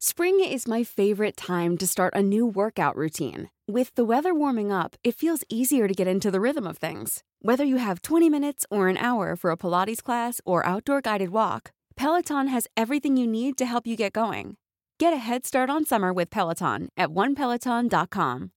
Spring 0.00 0.38
is 0.38 0.70
my 0.70 0.84
favorite 0.84 1.36
time 1.36 1.74
to 1.76 1.84
start 1.84 2.14
a 2.14 2.22
new 2.22 2.46
workout 2.46 2.94
routine. 2.94 3.50
With 3.66 3.92
the 3.96 4.06
weather 4.06 4.30
warming 4.30 4.70
up, 4.70 4.94
it 5.02 5.18
feels 5.18 5.42
easier 5.50 5.90
to 5.90 5.94
get 5.94 6.06
into 6.06 6.30
the 6.30 6.38
rhythm 6.38 6.70
of 6.70 6.78
things. 6.78 7.24
Whether 7.42 7.66
you 7.66 7.82
have 7.82 8.06
20 8.06 8.30
minutes 8.30 8.62
or 8.70 8.86
an 8.86 8.94
hour 8.94 9.34
for 9.34 9.50
a 9.50 9.56
Pilates 9.58 9.98
class 9.98 10.40
or 10.46 10.62
outdoor 10.62 11.02
guided 11.02 11.30
walk, 11.34 11.74
Peloton 11.98 12.46
has 12.46 12.70
everything 12.76 13.18
you 13.18 13.26
need 13.26 13.58
to 13.58 13.66
help 13.66 13.90
you 13.90 13.98
get 13.98 14.12
going. 14.12 14.54
Get 15.02 15.12
a 15.12 15.18
head 15.18 15.42
start 15.42 15.66
on 15.66 15.82
summer 15.82 16.12
with 16.14 16.30
Peloton 16.30 16.90
at 16.94 17.08
onepeloton.com. 17.10 18.54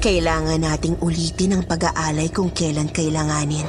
Kailangan 0.00 0.64
nating 0.64 0.96
ulitin 1.04 1.52
ang 1.52 1.68
pag-aalay 1.68 2.32
kung 2.32 2.48
kailan 2.48 2.88
kailanganin. 2.88 3.68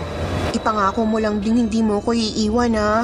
Ipangako 0.56 1.04
mo 1.04 1.20
lang 1.20 1.44
din 1.44 1.68
hindi 1.68 1.84
mo 1.84 2.00
ko 2.00 2.16
iiwan 2.16 2.80
ha. 2.80 3.04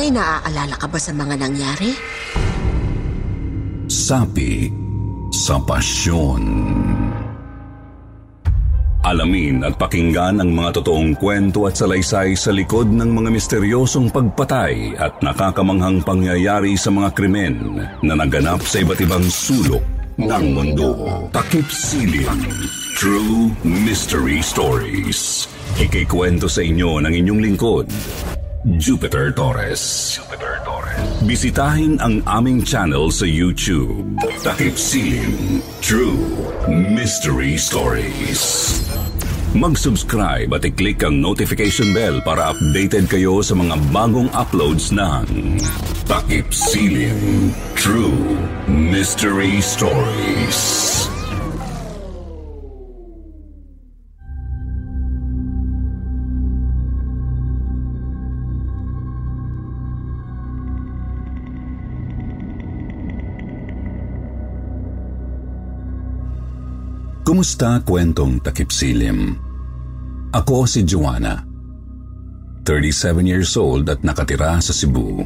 Ay 0.00 0.08
naaalala 0.08 0.80
ka 0.80 0.88
ba 0.88 0.96
sa 0.96 1.12
mga 1.12 1.36
nangyari? 1.36 1.92
Sapi 3.84 4.72
sa 5.28 5.60
pasyon. 5.60 6.40
Alamin 9.04 9.60
at 9.60 9.76
pakinggan 9.76 10.40
ang 10.40 10.56
mga 10.56 10.80
totoong 10.80 11.12
kwento 11.20 11.68
at 11.68 11.76
salaysay 11.76 12.32
sa 12.32 12.48
likod 12.48 12.88
ng 12.88 13.12
mga 13.12 13.28
misteryosong 13.28 14.08
pagpatay 14.08 14.96
at 14.96 15.20
nakakamanghang 15.20 16.00
pangyayari 16.00 16.80
sa 16.80 16.88
mga 16.88 17.12
krimen 17.12 17.84
na 18.00 18.16
naganap 18.16 18.64
sa 18.64 18.80
iba't 18.80 19.04
ibang 19.04 19.28
sulok 19.28 19.84
ng 20.16 20.44
mundo. 20.56 20.96
Takip 21.28 21.68
Silim. 21.68 22.40
True 22.96 23.52
Mystery 23.68 24.40
Stories. 24.40 25.44
Ikikwento 25.76 26.48
sa 26.48 26.64
inyo 26.64 27.04
ng 27.04 27.12
inyong 27.12 27.40
lingkod, 27.52 27.88
Jupiter 28.60 29.32
Torres. 29.32 30.12
Jupiter 30.20 30.60
Torres. 30.68 31.00
Bisitahin 31.24 31.96
ang 31.96 32.20
aming 32.28 32.60
channel 32.60 33.08
sa 33.08 33.24
YouTube. 33.24 34.20
Takip 34.44 34.76
Silim. 34.76 35.64
True 35.80 36.20
Mystery 36.68 37.56
Stories. 37.56 38.84
Mag-subscribe 39.56 40.52
at 40.52 40.68
i-click 40.68 41.00
ang 41.00 41.24
notification 41.24 41.96
bell 41.96 42.20
para 42.20 42.52
updated 42.52 43.08
kayo 43.08 43.40
sa 43.40 43.56
mga 43.56 43.80
bagong 43.96 44.28
uploads 44.36 44.92
ng 44.92 45.56
Takip 46.04 46.52
Silim. 46.52 47.56
True 47.72 48.36
Mystery 48.68 49.64
Stories. 49.64 50.60
Kumusta 67.30 67.78
kwentong 67.86 68.42
takip 68.42 68.74
silim? 68.74 69.38
Ako 70.34 70.66
si 70.66 70.82
Joanna. 70.82 71.38
37 72.66 73.22
years 73.22 73.54
old 73.54 73.86
at 73.86 74.02
nakatira 74.02 74.58
sa 74.58 74.74
Cebu. 74.74 75.22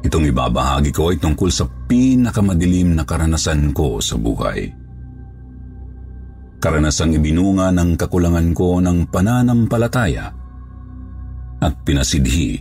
Itong 0.00 0.24
ibabahagi 0.24 0.88
ko 0.88 1.12
ay 1.12 1.20
tungkol 1.20 1.52
sa 1.52 1.68
pinakamadilim 1.68 2.96
na 2.96 3.04
karanasan 3.04 3.76
ko 3.76 4.00
sa 4.00 4.16
buhay. 4.16 4.72
Karanasang 6.64 7.12
ibinunga 7.12 7.68
ng 7.68 8.00
kakulangan 8.00 8.56
ko 8.56 8.80
ng 8.80 9.12
pananampalataya 9.12 10.32
at 11.60 11.74
pinasidhi 11.84 12.56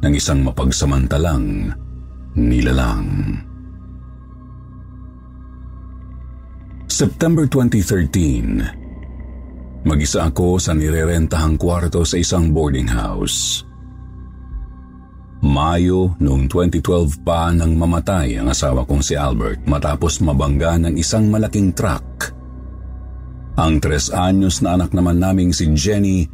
ng 0.00 0.12
isang 0.16 0.40
mapagsamantalang 0.40 1.76
nilalang. 2.40 3.04
September 6.94 7.42
2013, 7.50 9.82
mag-isa 9.82 10.30
ako 10.30 10.62
sa 10.62 10.78
nirerentahang 10.78 11.58
kwarto 11.58 12.06
sa 12.06 12.22
isang 12.22 12.54
boarding 12.54 12.86
house. 12.86 13.66
Mayo 15.42 16.14
noong 16.22 16.46
2012 16.46 17.26
pa 17.26 17.50
nang 17.50 17.74
mamatay 17.74 18.38
ang 18.38 18.46
asawa 18.46 18.86
kong 18.86 19.02
si 19.02 19.18
Albert 19.18 19.66
matapos 19.66 20.22
mabangga 20.22 20.78
ng 20.86 20.94
isang 20.94 21.34
malaking 21.34 21.74
truck. 21.74 22.30
Ang 23.58 23.82
tres 23.82 24.14
anyos 24.14 24.62
na 24.62 24.78
anak 24.78 24.94
naman 24.94 25.18
naming 25.18 25.50
si 25.50 25.66
Jenny 25.74 26.30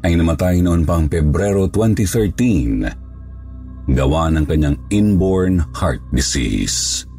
ay 0.00 0.16
namatay 0.16 0.64
noon 0.64 0.88
pang 0.88 1.04
Pebrero 1.04 1.68
2013 1.68 3.92
gawa 3.92 4.32
ng 4.32 4.48
kanyang 4.48 4.80
inborn 4.88 5.60
heart 5.76 6.00
disease. 6.16 7.09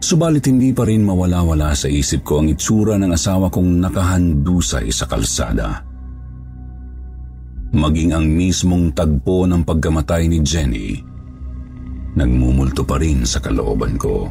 Subalit 0.00 0.48
hindi 0.48 0.72
pa 0.72 0.88
rin 0.88 1.04
mawala-wala 1.04 1.76
sa 1.76 1.84
isip 1.84 2.24
ko 2.24 2.40
ang 2.40 2.48
itsura 2.48 2.96
ng 2.96 3.12
asawa 3.12 3.52
kong 3.52 3.84
nakahandusay 3.84 4.88
sa 4.88 5.04
kalsada. 5.04 5.84
Maging 7.76 8.16
ang 8.16 8.24
mismong 8.24 8.96
tagpo 8.96 9.44
ng 9.44 9.60
pagkamatay 9.60 10.26
ni 10.26 10.40
Jenny, 10.40 10.96
nagmumulto 12.16 12.82
pa 12.82 12.96
rin 12.96 13.28
sa 13.28 13.44
kalooban 13.44 14.00
ko. 14.00 14.26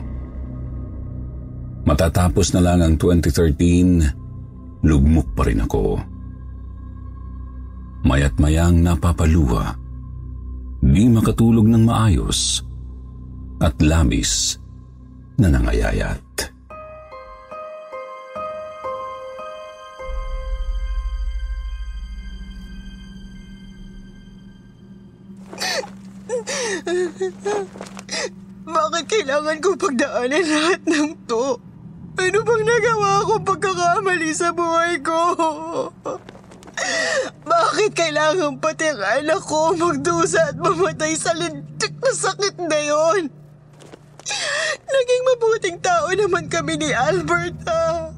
Matatapos 1.86 2.52
na 2.58 2.62
lang 2.66 2.82
ang 2.82 2.98
2013, 2.98 4.84
lugmok 4.84 5.38
pa 5.38 5.48
rin 5.48 5.64
ako. 5.64 6.02
Mayat 8.10 8.36
mayang 8.42 8.82
napapaluha, 8.82 9.78
di 10.82 11.06
makatulog 11.08 11.70
ng 11.70 11.84
maayos, 11.86 12.66
at 13.62 13.78
labis 13.80 14.60
na 15.40 15.48
nangayayat. 15.48 16.20
Bakit 28.70 29.06
kailangan 29.08 29.58
ko 29.64 29.70
pagdaanan 29.80 30.44
lahat 30.44 30.82
ng 30.84 31.12
to? 31.24 31.56
Ano 32.20 32.40
bang 32.44 32.64
nagawa 32.68 33.24
ko 33.24 33.34
pagkakamali 33.40 34.32
sa 34.36 34.52
buhay 34.52 35.00
ko? 35.00 35.20
Bakit 37.48 37.92
kailangan 37.96 38.60
pati 38.60 38.92
ang 38.92 39.24
anak 39.24 39.42
ko 39.48 39.72
magdusa 39.72 40.52
at 40.52 40.58
mamatay 40.60 41.16
sa 41.16 41.32
lintik 41.32 41.96
na 42.04 42.12
sakit 42.12 42.56
na 42.60 42.80
yon? 42.84 43.39
Naging 44.90 45.24
mabuting 45.30 45.78
tao 45.80 46.10
naman 46.10 46.50
kami 46.50 46.82
ni 46.82 46.90
Albert, 46.90 47.62
ha? 47.70 48.10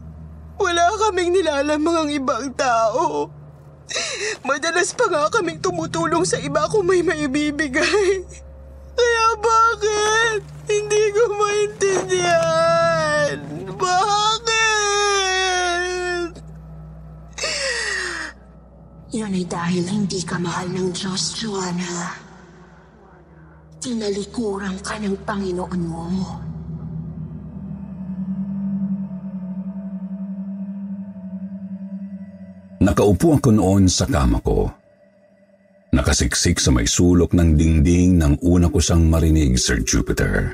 Wala 0.55 0.85
kaming 1.07 1.35
nilalamang 1.35 2.07
ang 2.07 2.09
ibang 2.13 2.47
tao. 2.55 3.27
Madalas 4.47 4.95
pa 4.95 5.11
nga 5.11 5.27
kaming 5.27 5.59
tumutulong 5.59 6.23
sa 6.23 6.39
iba 6.39 6.63
kung 6.71 6.87
may 6.87 7.03
maibibigay. 7.03 8.23
Kaya 8.95 9.27
bakit? 9.41 10.41
Hindi 10.69 11.03
ko 11.11 11.23
maintindihan. 11.35 13.37
Bakit? 13.75 14.51
Yan 19.11 19.35
ay 19.35 19.43
dahil 19.43 19.83
hindi 19.91 20.23
ka 20.23 20.39
mahal 20.39 20.71
ng 20.71 20.95
Diyos, 20.95 21.35
Joanna. 21.35 22.15
Tinalikuran 23.81 24.77
ka 24.79 24.95
ng 25.01 25.17
Panginoon 25.27 25.81
mo. 25.83 26.50
Nakaupo 33.01 33.33
ako 33.33 33.49
noon 33.49 33.89
sa 33.89 34.05
kama 34.05 34.37
ko. 34.45 34.69
Nakasiksik 35.89 36.61
sa 36.61 36.69
may 36.69 36.85
sulok 36.85 37.33
ng 37.33 37.57
dingding 37.57 38.21
nang 38.21 38.37
una 38.45 38.69
ko 38.69 38.77
siyang 38.77 39.09
marinig, 39.09 39.57
Sir 39.57 39.81
Jupiter. 39.81 40.53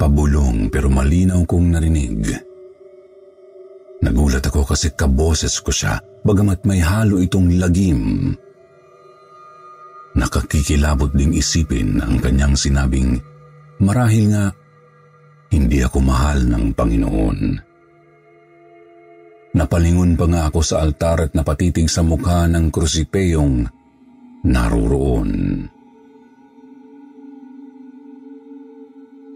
Pabulong 0.00 0.72
pero 0.72 0.88
malinaw 0.88 1.44
kong 1.44 1.68
narinig. 1.68 2.32
Nagulat 4.08 4.40
ako 4.40 4.64
kasi 4.64 4.96
kaboses 4.96 5.60
ko 5.60 5.68
siya, 5.68 6.00
bagamat 6.24 6.64
may 6.64 6.80
halo 6.80 7.20
itong 7.20 7.60
lagim. 7.60 8.32
Nakakikilabot 10.16 11.12
ding 11.12 11.36
isipin 11.36 12.00
ang 12.00 12.16
kanyang 12.24 12.56
sinabing, 12.56 13.20
marahil 13.84 14.32
nga, 14.32 14.48
hindi 15.52 15.84
ako 15.84 16.00
mahal 16.00 16.40
ng 16.40 16.72
Panginoon. 16.72 17.73
Napalingon 19.54 20.18
pa 20.18 20.26
nga 20.26 20.50
ako 20.50 20.60
sa 20.66 20.82
altar 20.82 21.30
at 21.30 21.32
napatitig 21.32 21.86
sa 21.86 22.02
mukha 22.02 22.50
ng 22.50 22.74
krusipeyong 22.74 23.70
naroroon. 24.42 25.30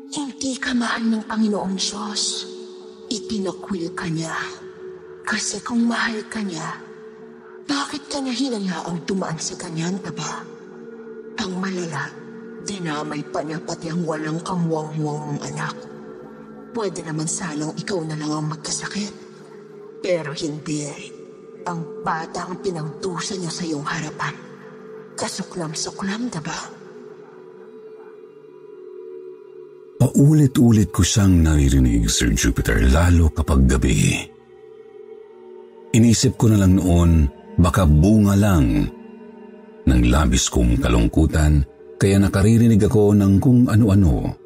Hindi 0.09 0.53
ka 0.59 0.75
mahal 0.75 1.07
ng 1.07 1.23
Panginoong 1.23 1.79
Diyos. 1.79 2.23
Itinakwil 3.09 3.95
ka 3.95 4.11
niya. 4.11 4.35
Kasi 5.23 5.63
kung 5.63 5.87
mahal 5.87 6.27
ka 6.27 6.43
niya, 6.43 6.89
Bakit 7.69 8.09
ka 8.09 8.25
niya 8.25 8.33
hinayaang 8.33 9.05
tumaan 9.05 9.37
sa 9.37 9.53
ganyan, 9.61 10.01
taba? 10.01 10.41
Ang 11.37 11.61
malala, 11.61 12.09
dinamay 12.65 13.21
pa 13.29 13.45
niya 13.45 13.61
pati 13.61 13.93
ang 13.93 14.09
walang 14.09 14.41
kamwang-wang 14.41 15.37
mong 15.37 15.41
anak. 15.53 15.77
Pwede 16.73 17.05
naman 17.05 17.29
sanang 17.29 17.77
ikaw 17.77 18.01
na 18.09 18.17
lang 18.17 18.33
ang 18.33 18.49
magkasakit. 18.49 19.28
Pero 19.99 20.31
hindi. 20.35 20.87
Ang 21.69 22.01
bata 22.07 22.49
ang 22.49 22.63
pinangtusan 22.63 23.43
niya 23.43 23.53
sa 23.53 23.63
iyong 23.67 23.85
harapan. 23.85 24.35
Kasuklam-suklam, 25.19 26.31
diba? 26.31 26.59
Paulit-ulit 29.99 30.95
ko 30.95 31.03
siyang 31.03 31.43
naririnig, 31.43 32.07
Sir 32.07 32.31
Jupiter, 32.31 32.79
lalo 32.87 33.35
kapag 33.35 33.67
gabi. 33.67 34.15
Inisip 35.91 36.39
ko 36.39 36.47
na 36.47 36.63
lang 36.63 36.79
noon, 36.79 37.27
baka 37.59 37.83
bunga 37.83 38.39
lang 38.39 38.87
ng 39.83 40.03
labis 40.07 40.47
kong 40.47 40.79
kalungkutan, 40.79 41.67
kaya 41.99 42.23
nakaririnig 42.23 42.79
ako 42.87 43.19
ng 43.19 43.43
kung 43.43 43.67
ano-ano. 43.67 44.39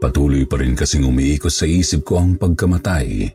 Patuloy 0.00 0.48
pa 0.48 0.64
rin 0.64 0.72
kasing 0.72 1.04
umiikot 1.04 1.52
sa 1.52 1.68
isip 1.68 2.08
ko 2.08 2.16
ang 2.16 2.40
pagkamatay 2.40 3.28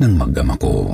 ng 0.00 0.12
mag-ama 0.16 0.54
ko. 0.60 0.92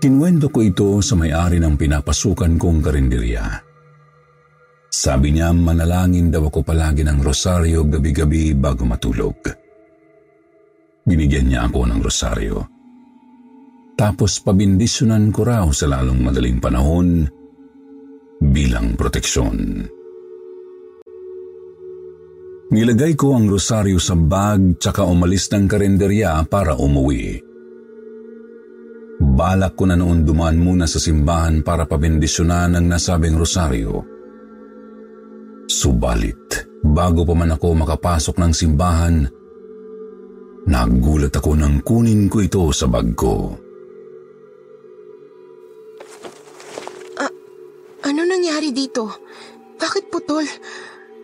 Kinwento 0.00 0.48
ko 0.48 0.64
ito 0.64 0.88
sa 1.04 1.12
may-ari 1.12 1.60
ng 1.60 1.76
pinapasukan 1.76 2.56
kong 2.56 2.80
karinderya. 2.80 3.44
Sabi 4.90 5.36
niya 5.36 5.52
manalangin 5.52 6.32
daw 6.32 6.48
ako 6.48 6.64
palagi 6.64 7.04
ng 7.04 7.20
rosaryo 7.20 7.84
gabi-gabi 7.84 8.56
bago 8.56 8.88
matulog. 8.88 9.38
Binigyan 11.04 11.52
niya 11.52 11.68
ako 11.68 11.84
ng 11.84 12.00
rosaryo. 12.00 12.58
Tapos 13.94 14.40
pabindisyonan 14.40 15.28
ko 15.28 15.44
raw 15.44 15.68
sa 15.68 15.84
lalong 15.84 16.24
madaling 16.24 16.56
panahon 16.56 17.28
bilang 18.40 18.96
proteksyon. 18.96 19.84
Nilagay 22.70 23.18
ko 23.18 23.34
ang 23.34 23.50
rosaryo 23.50 23.98
sa 23.98 24.14
bag 24.14 24.78
tsaka 24.78 25.02
umalis 25.02 25.50
ng 25.50 25.66
karinderya 25.66 26.38
para 26.46 26.78
umuwi. 26.78 27.42
Balak 29.18 29.74
ko 29.74 29.90
na 29.90 29.98
noon 29.98 30.22
dumaan 30.22 30.54
muna 30.54 30.86
sa 30.86 31.02
simbahan 31.02 31.66
para 31.66 31.82
pabindisyonan 31.82 32.78
ang 32.78 32.86
nasabing 32.86 33.34
rosaryo. 33.34 34.06
Subalit, 35.66 36.70
bago 36.86 37.26
pa 37.26 37.34
man 37.34 37.58
ako 37.58 37.74
makapasok 37.74 38.38
ng 38.38 38.52
simbahan, 38.54 39.16
nagulat 40.70 41.34
ako 41.34 41.58
nang 41.58 41.82
kunin 41.82 42.30
ko 42.30 42.38
ito 42.38 42.70
sa 42.70 42.86
bag 42.86 43.18
ko. 43.18 43.50
Ah, 47.18 47.34
ano 48.06 48.20
nangyari 48.22 48.70
dito? 48.70 49.10
Bakit 49.74 50.06
putol? 50.06 50.46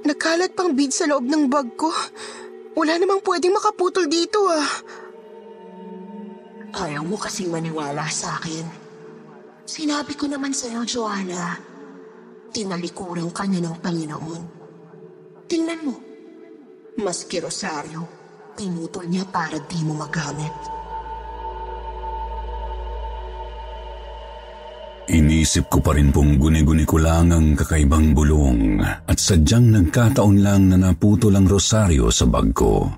Nagkalat 0.04 0.52
pang 0.52 0.76
bead 0.76 0.92
sa 0.92 1.08
loob 1.08 1.24
ng 1.24 1.48
bag 1.48 1.72
ko. 1.78 1.88
Wala 2.76 3.00
namang 3.00 3.24
pwedeng 3.24 3.56
makaputol 3.56 4.04
dito 4.04 4.44
ah. 4.50 4.68
Ayaw 6.76 7.00
mo 7.08 7.16
kasing 7.16 7.48
maniwala 7.48 8.04
sa 8.12 8.36
akin. 8.36 8.68
Sinabi 9.64 10.12
ko 10.12 10.28
naman 10.28 10.52
sa'yo, 10.52 10.84
Joanna, 10.84 11.56
tinalikuran 12.52 13.32
ka 13.32 13.48
niya 13.48 13.64
ng 13.64 13.76
Panginoon. 13.80 14.42
Tingnan 15.48 15.80
mo, 15.80 15.96
maski 17.00 17.40
rosaryo, 17.40 18.04
pinutol 18.54 19.08
niya 19.08 19.24
para 19.24 19.56
di 19.56 19.80
mo 19.80 19.96
magamit. 19.96 20.75
Inisip 25.46 25.70
ko 25.70 25.78
pa 25.78 25.94
rin 25.94 26.10
pong 26.10 26.42
guni-guni 26.42 26.82
ko 26.82 26.98
lang 26.98 27.30
ang 27.30 27.54
kakaibang 27.54 28.10
bulong 28.18 28.82
at 28.82 29.14
sadyang 29.14 29.70
nagkataon 29.70 30.42
lang 30.42 30.66
na 30.66 30.74
naputol 30.74 31.38
ang 31.38 31.46
rosaryo 31.46 32.10
sa 32.10 32.26
bag 32.26 32.50
ko. 32.50 32.90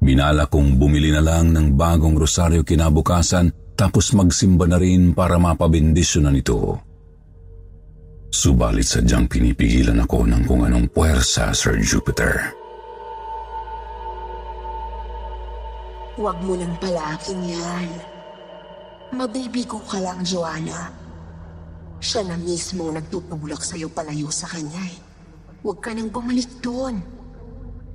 Binala 0.00 0.48
kong 0.48 0.80
bumili 0.80 1.12
na 1.12 1.20
lang 1.20 1.52
ng 1.52 1.76
bagong 1.76 2.16
rosaryo 2.16 2.64
kinabukasan 2.64 3.76
tapos 3.76 4.16
magsimba 4.16 4.64
na 4.64 4.80
rin 4.80 5.12
para 5.12 5.36
mapabindisyonan 5.36 6.40
ito. 6.40 6.80
Subalit 8.32 8.88
sadyang 8.88 9.28
pinipigilan 9.28 10.00
ako 10.00 10.24
ng 10.24 10.48
kung 10.48 10.64
anong 10.64 10.88
puwersa, 10.88 11.52
Sir 11.52 11.76
Jupiter. 11.76 12.56
Huwag 16.16 16.40
mo 16.40 16.56
nang 16.56 16.72
palakin 16.80 17.52
yan. 17.52 18.13
Mabibigo 19.14 19.78
ka 19.86 20.02
lang, 20.02 20.26
Joanna. 20.26 20.90
Siya 22.02 22.26
na 22.26 22.34
mismo 22.34 22.90
nagtutulak 22.90 23.62
sa'yo 23.62 23.86
palayo 23.94 24.26
sa 24.28 24.50
kanya 24.50 24.82
eh. 24.82 24.98
Huwag 25.62 25.78
ka 25.78 25.94
nang 25.94 26.10
bumalik 26.10 26.58
doon. 26.58 26.98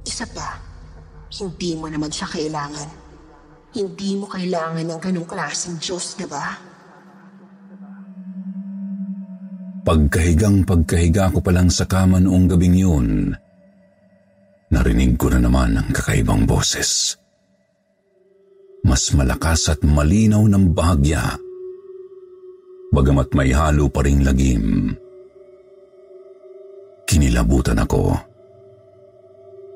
Isa 0.07 0.23
pa, 0.31 0.57
hindi 1.35 1.75
mo 1.75 1.91
naman 1.91 2.09
siya 2.09 2.25
kailangan. 2.25 2.89
Hindi 3.75 4.17
mo 4.17 4.25
kailangan 4.25 4.81
ng 4.81 4.97
ganong 5.03 5.27
klaseng 5.29 5.77
Diyos, 5.77 6.17
diba? 6.17 6.57
Pagkahigang 9.85 10.63
pagkahiga 10.65 11.29
ko 11.35 11.43
pa 11.43 11.51
lang 11.53 11.69
sa 11.69 11.83
kama 11.83 12.17
noong 12.23 12.47
gabing 12.49 12.77
yun, 12.79 13.35
narinig 14.71 15.19
ko 15.19 15.29
na 15.29 15.43
naman 15.43 15.77
ang 15.77 15.89
kakaibang 15.93 16.47
boses. 16.47 17.18
Mas 18.89 19.13
malakas 19.13 19.69
at 19.69 19.85
malinaw 19.85 20.49
ng 20.49 20.73
bahagya, 20.73 21.21
bagamat 22.89 23.29
may 23.37 23.53
halo 23.53 23.85
pa 23.85 24.01
ring 24.01 24.25
lagim. 24.25 24.97
Kinilabutan 27.05 27.77
ako. 27.85 28.17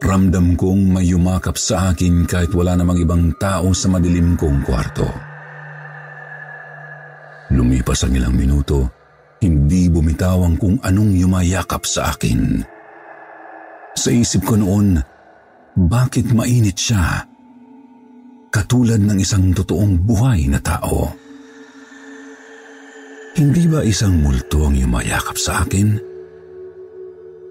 Ramdam 0.01 0.57
kong 0.57 0.97
may 0.97 1.13
yumakap 1.13 1.61
sa 1.61 1.93
akin 1.93 2.25
kahit 2.25 2.49
wala 2.57 2.73
namang 2.73 3.05
ibang 3.05 3.37
tao 3.37 3.69
sa 3.77 3.85
madilim 3.93 4.33
kong 4.33 4.65
kwarto. 4.65 5.05
Lumipas 7.53 8.01
ang 8.09 8.17
ilang 8.17 8.33
minuto, 8.33 8.89
hindi 9.45 9.93
bumitaw 9.93 10.57
kung 10.57 10.81
anong 10.81 11.13
yumayakap 11.13 11.85
sa 11.85 12.09
akin. 12.17 12.65
Sa 13.93 14.09
isip 14.09 14.41
ko 14.41 14.57
noon, 14.57 14.97
bakit 15.77 16.33
mainit 16.33 16.81
siya? 16.81 17.29
Katulad 18.53 19.01
ng 19.01 19.17
isang 19.17 19.49
totoong 19.49 19.97
buhay 20.05 20.45
na 20.45 20.61
tao. 20.61 21.09
Hindi 23.33 23.65
ba 23.65 23.81
isang 23.81 24.21
multo 24.21 24.69
ang 24.69 24.77
yumayakap 24.77 25.33
sa 25.41 25.65
akin? 25.65 25.97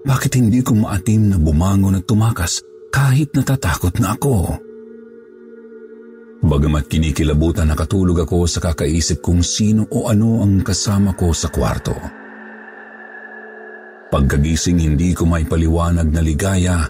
Bakit 0.07 0.31
hindi 0.39 0.63
ko 0.63 0.79
maatim 0.79 1.27
na 1.27 1.35
bumangon 1.35 1.99
at 1.99 2.07
tumakas 2.07 2.63
kahit 2.87 3.35
natatakot 3.35 3.99
na 3.99 4.15
ako? 4.15 4.55
Bagamat 6.43 6.87
kinikilabutan 6.87 7.67
nakatulog 7.67 8.23
ako 8.23 8.47
sa 8.47 8.63
kakaisip 8.63 9.19
kung 9.19 9.43
sino 9.43 9.83
o 9.91 10.07
ano 10.07 10.39
ang 10.39 10.63
kasama 10.63 11.19
ko 11.19 11.35
sa 11.35 11.51
kwarto. 11.51 11.99
Pagkagising 14.07 14.79
hindi 14.79 15.11
ko 15.11 15.27
may 15.27 15.43
paliwanag 15.43 16.07
na 16.15 16.23
ligaya 16.23 16.87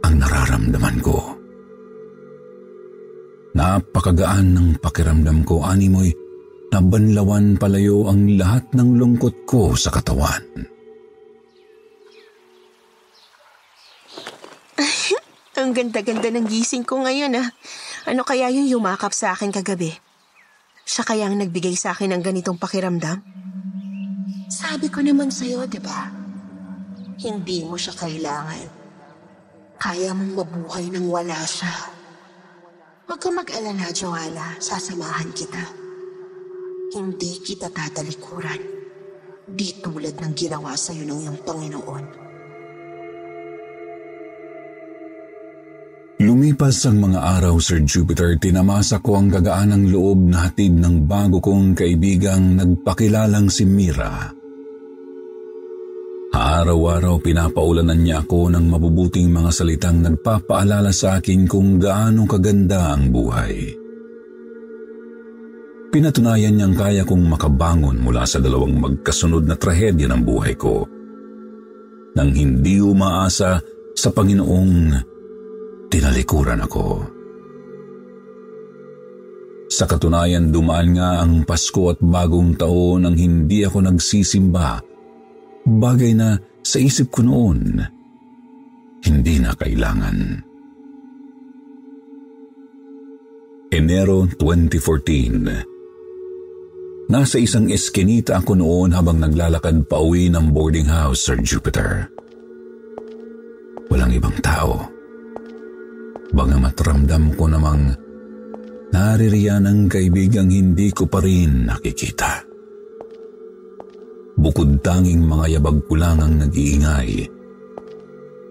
ang 0.00 0.14
nararamdaman 0.16 0.96
ko. 1.04 1.43
Napakagaan 3.54 4.50
ng 4.50 4.68
pakiramdam 4.82 5.46
ko, 5.46 5.62
animoy, 5.62 6.10
nabanlawan 6.74 7.54
palayo 7.54 8.10
ang 8.10 8.34
lahat 8.34 8.66
ng 8.74 8.98
lungkot 8.98 9.46
ko 9.46 9.78
sa 9.78 9.94
katawan. 9.94 10.42
ang 15.62 15.70
ganda-ganda 15.70 16.34
ng 16.34 16.50
gising 16.50 16.82
ko 16.82 16.98
ngayon 17.06 17.38
ah. 17.38 17.46
Ano 18.10 18.26
kaya 18.26 18.50
yung 18.50 18.66
yumakap 18.66 19.14
sa 19.14 19.38
akin 19.38 19.54
kagabi? 19.54 19.94
Siya 20.82 21.06
kaya 21.06 21.30
ang 21.30 21.38
nagbigay 21.38 21.78
sa 21.78 21.94
akin 21.94 22.10
ng 22.10 22.26
ganitong 22.26 22.58
pakiramdam? 22.58 23.22
Sabi 24.50 24.90
ko 24.90 24.98
naman 24.98 25.30
sa'yo, 25.30 25.62
di 25.70 25.78
ba? 25.78 26.10
Hindi 27.22 27.62
mo 27.62 27.78
siya 27.78 27.94
kailangan. 27.94 28.66
Kaya 29.78 30.10
mong 30.10 30.42
mabuhay 30.42 30.90
nang 30.90 31.06
wala 31.06 31.38
siya. 31.46 31.93
Huwag 33.04 33.20
ka 33.20 33.28
mag-alala, 33.28 33.92
Joanna. 33.92 34.56
Sasamahan 34.56 35.28
kita. 35.36 35.60
Hindi 36.96 37.36
kita 37.44 37.68
tatalikuran. 37.68 38.60
Di 39.44 39.76
tulad 39.84 40.16
ng 40.24 40.32
ginawa 40.32 40.72
sa'yo 40.72 41.04
ng 41.04 41.18
iyong 41.20 41.40
Panginoon. 41.44 42.04
Lumipas 46.24 46.80
ang 46.88 47.04
mga 47.04 47.20
araw, 47.20 47.60
Sir 47.60 47.84
Jupiter, 47.84 48.40
tinamasa 48.40 48.96
ko 49.04 49.20
ang 49.20 49.28
gagaanang 49.28 49.92
loob 49.92 50.24
na 50.24 50.48
hatid 50.48 50.72
ng 50.72 51.04
bago 51.04 51.44
kong 51.44 51.76
kaibigang 51.76 52.56
nagpakilalang 52.56 53.52
si 53.52 53.68
Mira. 53.68 54.43
Araw-araw 56.34 57.22
pinapaulanan 57.22 58.02
niya 58.02 58.26
ako 58.26 58.50
ng 58.50 58.66
mabubuting 58.66 59.30
mga 59.30 59.54
salitang 59.54 60.02
nagpapaalala 60.02 60.90
sa 60.90 61.22
akin 61.22 61.46
kung 61.46 61.78
gaano 61.78 62.26
kaganda 62.26 62.90
ang 62.90 63.14
buhay. 63.14 63.70
Pinatunayan 65.94 66.58
niyang 66.58 66.74
kaya 66.74 67.06
kong 67.06 67.22
makabangon 67.30 68.02
mula 68.02 68.26
sa 68.26 68.42
dalawang 68.42 68.74
magkasunod 68.82 69.46
na 69.46 69.54
trahedya 69.54 70.10
ng 70.10 70.22
buhay 70.26 70.58
ko. 70.58 70.82
Nang 72.18 72.34
hindi 72.34 72.82
umaasa 72.82 73.62
sa 73.94 74.08
Panginoong 74.10 74.90
tinalikuran 75.86 76.66
ako. 76.66 76.86
Sa 79.70 79.86
katunayan 79.86 80.50
dumaan 80.50 80.98
nga 80.98 81.22
ang 81.22 81.46
Pasko 81.46 81.94
at 81.94 82.02
bagong 82.02 82.58
taon 82.58 83.06
nang 83.06 83.14
hindi 83.14 83.62
ako 83.62 83.86
nagsisimba. 83.86 84.93
Bagay 85.64 86.12
na 86.12 86.36
sa 86.60 86.76
isip 86.76 87.08
ko 87.08 87.24
noon, 87.24 87.80
hindi 89.08 89.40
na 89.40 89.56
kailangan. 89.56 90.44
Enero 93.72 94.28
2014 94.28 97.08
Nasa 97.08 97.40
isang 97.40 97.72
eskinita 97.72 98.44
ako 98.44 98.60
noon 98.60 98.92
habang 98.92 99.24
naglalakad 99.24 99.88
pa 99.88 100.04
uwi 100.04 100.28
ng 100.28 100.52
boarding 100.52 100.88
house, 100.88 101.28
Sir 101.28 101.36
Jupiter. 101.40 102.08
Walang 103.88 104.12
ibang 104.12 104.36
tao. 104.44 104.84
Bagamat 106.32 106.76
ramdam 106.76 107.32
ko 107.40 107.48
namang 107.48 107.96
naririyan 108.92 109.64
ang 109.64 109.88
kaibigang 109.88 110.52
hindi 110.52 110.92
ko 110.92 111.08
pa 111.08 111.24
rin 111.24 111.72
nakikita. 111.72 112.43
Bukod 114.44 114.84
tanging 114.84 115.24
mga 115.24 115.56
yabag 115.56 115.80
ko 115.88 115.96
lang 115.96 116.20
ang 116.20 116.36
nag-iingay. 116.36 117.24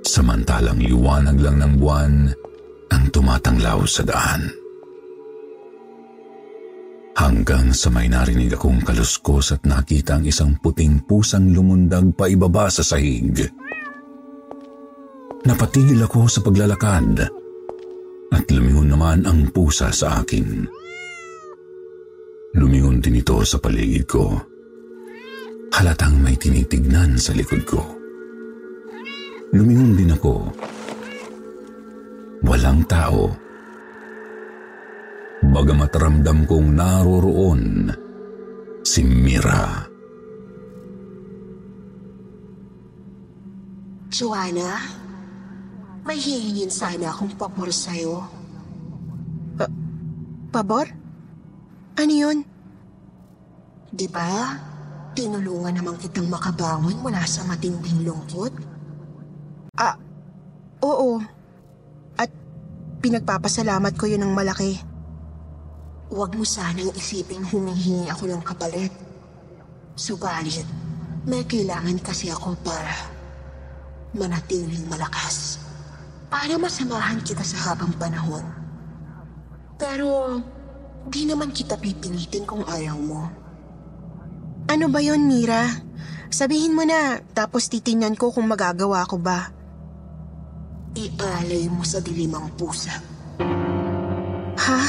Samantalang 0.01 0.81
liwanag 0.81 1.37
lang 1.37 1.61
ng 1.61 1.73
buwan 1.77 2.33
ang 2.89 3.03
tumatanglaw 3.13 3.85
sa 3.85 4.01
daan. 4.01 4.49
Hanggang 7.13 7.69
sa 7.77 7.93
may 7.93 8.09
narinig 8.09 8.57
akong 8.57 8.81
kaluskos 8.81 9.53
at 9.53 9.61
nakita 9.69 10.17
ang 10.17 10.25
isang 10.25 10.57
puting 10.57 11.05
pusang 11.05 11.53
lumundag 11.53 12.17
pa 12.17 12.25
ibaba 12.25 12.73
sa 12.73 12.81
sahig. 12.81 13.45
Napatigil 15.45 16.01
ako 16.01 16.25
sa 16.25 16.41
paglalakad 16.41 17.21
at 18.33 18.45
lumingon 18.49 18.89
naman 18.89 19.29
ang 19.29 19.45
pusa 19.53 19.93
sa 19.93 20.25
akin. 20.25 20.65
Lumingon 22.57 22.97
din 22.97 23.21
ito 23.21 23.37
sa 23.45 23.61
paligid 23.61 24.09
ko. 24.09 24.52
Halatang 25.73 26.21
may 26.21 26.37
tinitignan 26.37 27.17
sa 27.17 27.33
likod 27.33 27.65
ko. 27.65 27.81
Lumingon 29.57 29.97
din 29.97 30.13
ako. 30.13 30.53
Walang 32.45 32.85
tao 32.85 33.33
bagamat 35.43 35.91
ramdam 35.93 36.45
kong 36.47 36.77
naroroon 36.77 37.91
si 38.85 39.01
Mira. 39.03 39.85
Joanna, 44.13 44.77
may 46.05 46.21
hihingin 46.21 46.69
sana 46.69 47.09
akong 47.09 47.33
pabor 47.33 47.73
sa'yo. 47.73 48.21
Pa- 49.57 49.73
pabor? 50.53 50.85
Ano 51.97 52.13
yun? 52.13 52.45
Di 53.89 54.05
ba? 54.05 54.53
Tinulungan 55.13 55.77
naman 55.77 55.93
kitang 56.01 56.25
makabangon 56.25 56.97
mula 57.05 57.21
sa 57.29 57.45
matinding 57.45 58.01
lungkot. 58.01 58.49
Ah, 59.77 59.93
oo. 60.81 61.21
At 62.17 62.33
pinagpapasalamat 62.97 63.93
ko 63.93 64.09
yun 64.09 64.25
ng 64.25 64.33
malaki. 64.33 64.81
Huwag 66.09 66.33
mo 66.33 66.41
sanang 66.41 66.89
isiping 66.97 67.45
humihingi 67.45 68.09
ako 68.09 68.25
ng 68.25 68.41
kapalit. 68.41 68.89
Subalit, 69.93 70.65
may 71.29 71.45
kailangan 71.45 72.01
kasi 72.01 72.33
ako 72.33 72.57
para 72.65 73.13
manatiling 74.17 74.89
malakas. 74.89 75.61
Para 76.33 76.57
masamahan 76.57 77.21
kita 77.21 77.45
sa 77.45 77.69
habang 77.69 77.93
panahon. 78.01 78.41
Pero, 79.77 80.41
di 81.05 81.29
naman 81.29 81.53
kita 81.53 81.77
pipilitin 81.77 82.49
kung 82.49 82.65
ayaw 82.65 82.97
mo. 82.97 83.42
Ano 84.67 84.87
ba 84.87 84.99
yon 85.03 85.27
Mira? 85.27 85.67
Sabihin 86.33 86.73
mo 86.73 86.81
na, 86.81 87.21
tapos 87.37 87.69
titingnan 87.69 88.17
ko 88.17 88.33
kung 88.33 88.49
magagawa 88.49 89.05
ko 89.05 89.21
ba. 89.21 89.53
Ialay 90.93 91.69
mo 91.69 91.85
sa 91.85 92.01
dilimang 92.01 92.53
pusa. 92.57 92.93
Ha? 94.57 94.81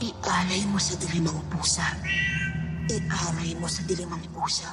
Ialay 0.00 0.62
mo 0.68 0.76
sa 0.76 0.96
dilimang 1.00 1.40
pusa. 1.52 1.84
Ialay 2.88 3.56
mo 3.56 3.68
sa 3.68 3.80
dilimang 3.88 4.24
pusa. 4.32 4.68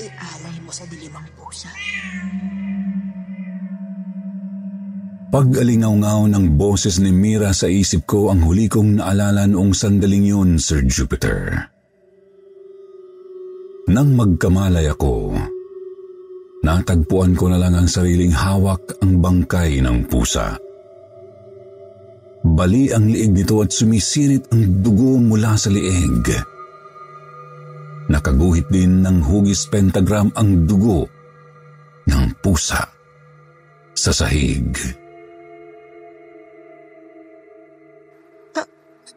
Ialay 0.00 0.56
mo 0.64 0.72
sa 0.72 0.84
dilimang 0.88 1.28
pusa. 1.36 1.68
Pag-alingaw 5.28 6.24
ng 6.32 6.56
boses 6.56 6.96
ni 7.04 7.12
Mira 7.12 7.52
sa 7.52 7.68
isip 7.68 8.08
ko 8.08 8.32
ang 8.32 8.48
huli 8.48 8.64
kong 8.64 8.96
naalala 8.96 9.44
noong 9.44 9.76
sandaling 9.76 10.24
yun, 10.24 10.56
Sir 10.56 10.80
Jupiter. 10.88 11.68
Nang 13.88 14.12
magkamalay 14.12 14.84
ako, 14.92 15.32
natagpuan 16.60 17.32
ko 17.32 17.48
na 17.48 17.56
lang 17.56 17.72
ang 17.72 17.88
sariling 17.88 18.36
hawak 18.36 18.84
ang 19.00 19.16
bangkay 19.16 19.80
ng 19.80 20.04
pusa. 20.12 20.60
Bali 22.44 22.92
ang 22.92 23.08
liig 23.08 23.32
nito 23.32 23.64
at 23.64 23.72
sumisirit 23.72 24.52
ang 24.52 24.84
dugo 24.84 25.16
mula 25.16 25.56
sa 25.56 25.72
liig. 25.72 26.20
Nakaguhit 28.12 28.68
din 28.68 29.00
ng 29.00 29.24
hugis 29.24 29.64
pentagram 29.72 30.28
ang 30.36 30.68
dugo 30.68 31.08
ng 32.12 32.24
pusa 32.44 32.84
sa 33.96 34.12
sahig. 34.12 34.68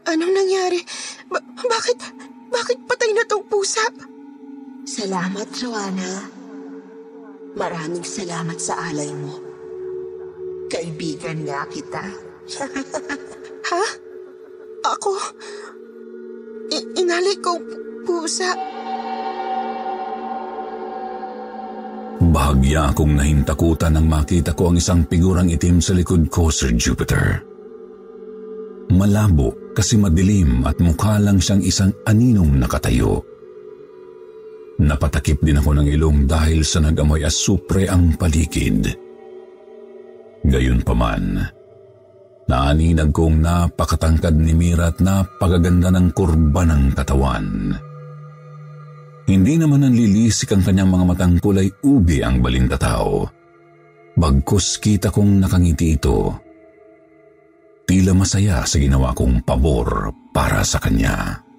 Anong 0.08 0.34
nangyari? 0.34 0.80
Ba- 1.28 1.44
bakit, 1.68 2.00
bakit 2.52 2.80
patay 2.88 3.12
na 3.12 3.24
tong 3.28 3.44
pusa? 3.52 3.84
Salamat, 4.82 5.48
Joanna. 5.54 6.26
Maraming 7.54 8.02
salamat 8.02 8.58
sa 8.58 8.90
alay 8.90 9.12
mo. 9.14 9.38
Kaibigan 10.72 11.46
nga 11.46 11.68
kita. 11.70 12.06
Ha? 13.72 13.86
Ako? 14.84 15.16
I- 16.76 16.90
inali 17.00 17.40
kong 17.40 17.64
pusa. 18.04 18.52
Bahagya 22.20 22.92
akong 22.92 23.16
nahintakutan 23.16 23.96
nang 23.96 24.12
makita 24.12 24.52
ko 24.52 24.74
ang 24.74 24.82
isang 24.82 25.08
figurang 25.08 25.48
itim 25.48 25.80
sa 25.80 25.96
likod 25.96 26.28
ko, 26.28 26.52
Sir 26.52 26.76
Jupiter. 26.76 27.40
Malabo 28.92 29.72
kasi 29.72 29.96
madilim 29.96 30.68
at 30.68 30.76
mukha 30.84 31.16
lang 31.16 31.40
siyang 31.40 31.64
isang 31.64 31.96
aninong 32.04 32.60
nakatayo. 32.60 33.24
Napatakip 34.82 35.46
din 35.46 35.62
ako 35.62 35.78
ng 35.78 35.88
ilong 35.94 36.26
dahil 36.26 36.66
sa 36.66 36.82
nagamoy 36.82 37.22
asupre 37.22 37.86
ang 37.86 38.18
paligid. 38.18 38.90
Gayunpaman, 40.42 41.38
naaninag 42.50 43.14
kong 43.14 43.46
napakatangkad 43.46 44.34
ni 44.34 44.58
Mira 44.58 44.90
at 44.90 44.98
napakaganda 44.98 45.94
ng 45.94 46.08
kurba 46.18 46.66
ng 46.66 46.98
katawan. 46.98 47.78
Hindi 49.30 49.54
naman 49.62 49.86
nanlilisik 49.86 50.50
ang 50.50 50.66
kanyang 50.66 50.90
mga 50.90 51.06
matang 51.06 51.36
kulay 51.38 51.70
ubi 51.86 52.26
ang 52.26 52.42
balintatao. 52.42 53.30
Bagkus 54.18 54.82
kita 54.82 55.14
kong 55.14 55.46
nakangiti 55.46 55.94
ito. 55.94 56.42
Tila 57.86 58.18
masaya 58.18 58.66
sa 58.66 58.82
ginawa 58.82 59.14
kong 59.14 59.46
pabor 59.46 60.10
para 60.34 60.66
sa 60.66 60.82
kanya. 60.82 61.51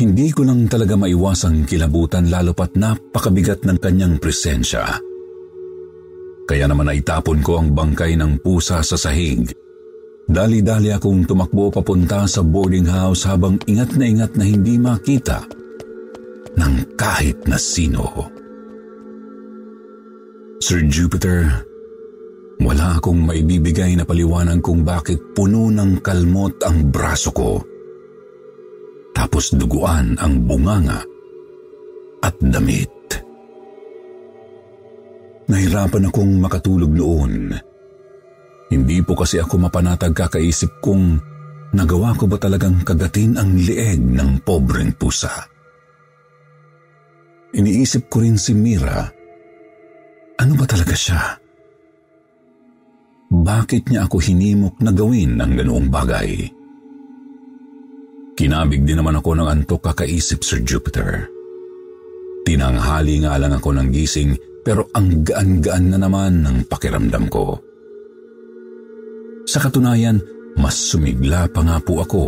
Hindi 0.00 0.32
ko 0.32 0.48
lang 0.48 0.64
talaga 0.64 0.96
maiwasang 0.96 1.68
kilabutan 1.68 2.32
lalo 2.32 2.56
pat 2.56 2.72
napakabigat 2.72 3.68
ng 3.68 3.76
kanyang 3.76 4.16
presensya. 4.16 4.96
Kaya 6.48 6.64
naman 6.64 6.88
ay 6.88 7.04
tapon 7.04 7.44
ko 7.44 7.60
ang 7.60 7.76
bangkay 7.76 8.16
ng 8.16 8.40
pusa 8.40 8.80
sa 8.80 8.96
sahig. 8.96 9.52
Dali-dali 10.24 10.88
akong 10.88 11.28
tumakbo 11.28 11.68
papunta 11.68 12.24
sa 12.24 12.40
boarding 12.40 12.88
house 12.88 13.28
habang 13.28 13.60
ingat 13.68 13.92
na 14.00 14.04
ingat 14.08 14.32
na 14.40 14.48
hindi 14.48 14.80
makita 14.80 15.44
ng 16.56 16.96
kahit 16.96 17.44
na 17.44 17.60
sino. 17.60 18.08
Sir 20.64 20.80
Jupiter, 20.88 21.44
wala 22.64 22.96
akong 22.96 23.20
maibibigay 23.20 24.00
na 24.00 24.08
paliwanag 24.08 24.64
kung 24.64 24.80
bakit 24.80 25.20
puno 25.36 25.68
ng 25.68 26.00
kalmot 26.00 26.56
ang 26.64 26.88
braso 26.88 27.36
ko. 27.36 27.69
Tapos 29.20 29.52
duguan 29.52 30.16
ang 30.16 30.48
bunganga 30.48 31.04
at 32.24 32.32
damit. 32.40 32.88
Nahirapan 35.44 36.08
akong 36.08 36.40
makatulog 36.40 36.88
noon. 36.88 37.52
Hindi 38.72 39.04
po 39.04 39.12
kasi 39.12 39.36
ako 39.36 39.68
mapanatag 39.68 40.16
kakaisip 40.16 40.80
kung 40.80 41.20
nagawa 41.76 42.16
ko 42.16 42.24
ba 42.32 42.40
talagang 42.40 42.80
kagatin 42.80 43.36
ang 43.36 43.60
lieg 43.60 44.00
ng 44.00 44.40
pobreng 44.40 44.96
pusa? 44.96 45.44
Iniisip 47.52 48.08
ko 48.08 48.24
rin 48.24 48.40
si 48.40 48.56
Mira. 48.56 49.04
Ano 50.40 50.52
ba 50.56 50.64
talaga 50.64 50.96
siya? 50.96 51.36
Bakit 53.28 53.92
niya 53.92 54.08
ako 54.08 54.16
hinimok 54.16 54.80
na 54.80 54.96
gawin 54.96 55.36
ang 55.36 55.60
ganoong 55.60 55.92
bagay? 55.92 56.59
Kinabig 58.40 58.88
din 58.88 58.96
naman 58.96 59.20
ako 59.20 59.36
ng 59.36 59.52
antok 59.52 59.92
kakaisip, 59.92 60.40
Sir 60.40 60.64
Jupiter. 60.64 61.28
Tinanghali 62.48 63.20
nga 63.20 63.36
lang 63.36 63.52
ako 63.52 63.76
ng 63.76 63.92
gising 63.92 64.32
pero 64.64 64.88
ang 64.96 65.20
gaan-gaan 65.20 65.92
na 65.92 66.00
naman 66.00 66.40
ng 66.40 66.64
pakiramdam 66.64 67.28
ko. 67.28 67.60
Sa 69.44 69.60
katunayan, 69.60 70.24
mas 70.56 70.72
sumigla 70.72 71.52
pa 71.52 71.60
nga 71.60 71.84
po 71.84 72.00
ako 72.00 72.24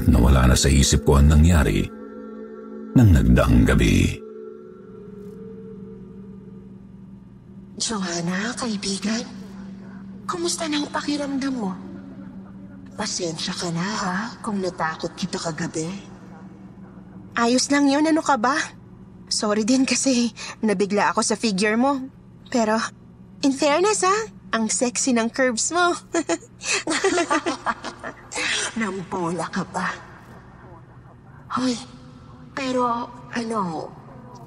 at 0.00 0.08
nawala 0.08 0.48
na 0.48 0.56
sa 0.56 0.72
isip 0.72 1.04
ko 1.04 1.20
ang 1.20 1.28
nangyari 1.28 1.84
nang 2.96 3.12
nagdaang 3.12 3.68
gabi. 3.68 4.16
Joanna, 7.76 8.56
kaibigan, 8.56 9.28
kumusta 10.24 10.72
na 10.72 10.80
ang 10.80 10.88
pakiramdam 10.88 11.52
mo? 11.52 11.89
Pasensya 13.00 13.56
ka 13.56 13.72
na 13.72 13.80
ha 13.80 14.16
kung 14.44 14.60
natakot 14.60 15.16
kita 15.16 15.40
kagabi. 15.40 15.88
Ayos 17.32 17.72
lang 17.72 17.88
yun, 17.88 18.04
ano 18.04 18.20
ka 18.20 18.36
ba? 18.36 18.52
Sorry 19.32 19.64
din 19.64 19.88
kasi 19.88 20.36
nabigla 20.60 21.16
ako 21.16 21.24
sa 21.24 21.32
figure 21.32 21.80
mo. 21.80 21.96
Pero, 22.52 22.76
in 23.40 23.56
fairness 23.56 24.04
ha, 24.04 24.12
ang 24.52 24.68
sexy 24.68 25.16
ng 25.16 25.32
curves 25.32 25.72
mo. 25.72 25.96
Nambola 28.80 29.48
ka 29.48 29.64
pa. 29.64 29.96
Hoy, 31.56 31.80
pero 32.52 33.08
ano, 33.32 33.88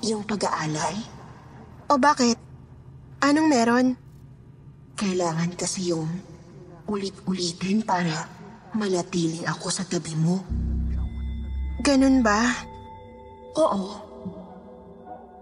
yung 0.06 0.22
pag-aalay? 0.30 1.24
o 1.90 1.98
bakit? 1.98 2.38
Anong 3.22 3.50
meron? 3.50 3.88
Kailangan 4.94 5.58
kasi 5.58 5.90
yung 5.90 6.10
ulit-ulitin 6.90 7.82
para 7.82 8.30
manatili 8.74 9.46
ako 9.46 9.68
sa 9.70 9.86
tabi 9.86 10.14
mo. 10.18 10.42
Ganun 11.82 12.22
ba? 12.22 12.54
Oo. 13.58 13.86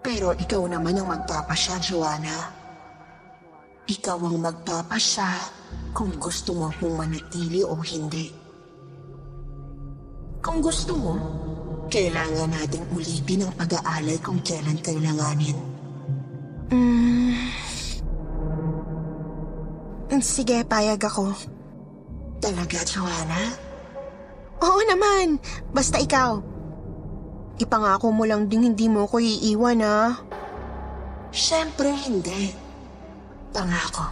Pero 0.02 0.34
ikaw 0.34 0.66
naman 0.66 0.98
ang 0.98 1.08
magpapasya, 1.12 1.78
Joanna. 1.80 2.52
Ikaw 3.86 4.20
ang 4.20 4.38
magpapasya 4.42 5.30
kung 5.94 6.16
gusto 6.18 6.58
mo 6.58 6.72
akong 6.72 6.96
manatili 6.98 7.62
o 7.62 7.78
hindi. 7.80 8.34
Kung 10.42 10.58
gusto 10.60 10.98
mo, 10.98 11.14
kailangan 11.92 12.50
nating 12.50 12.88
ulitin 12.98 13.46
ang 13.46 13.54
pag-aalay 13.54 14.18
kung 14.24 14.42
kailan 14.42 14.80
kailanganin. 14.82 15.58
Mm, 16.72 17.12
Sige, 20.22 20.62
payag 20.70 21.02
ako. 21.02 21.34
Talaga, 22.42 22.82
Joanna? 22.82 23.54
Oo 24.62 24.82
naman, 24.90 25.38
basta 25.70 26.02
ikaw. 26.02 26.42
Ipangako 27.62 28.10
mo 28.10 28.26
lang 28.26 28.50
ding 28.50 28.66
hindi 28.66 28.90
mo 28.90 29.06
ko 29.06 29.22
iiwan 29.22 29.86
ha. 29.86 30.18
Siyempre 31.30 31.94
hindi. 31.94 32.50
Pangako. 33.54 34.06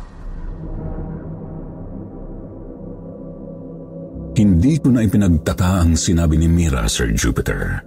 Hindi 4.38 4.74
ko 4.79 4.88
na 4.93 5.03
ipinagtaka 5.03 5.83
ang 5.83 5.98
sinabi 5.98 6.38
ni 6.38 6.48
Mira, 6.48 6.86
Sir 6.86 7.12
Jupiter. 7.12 7.81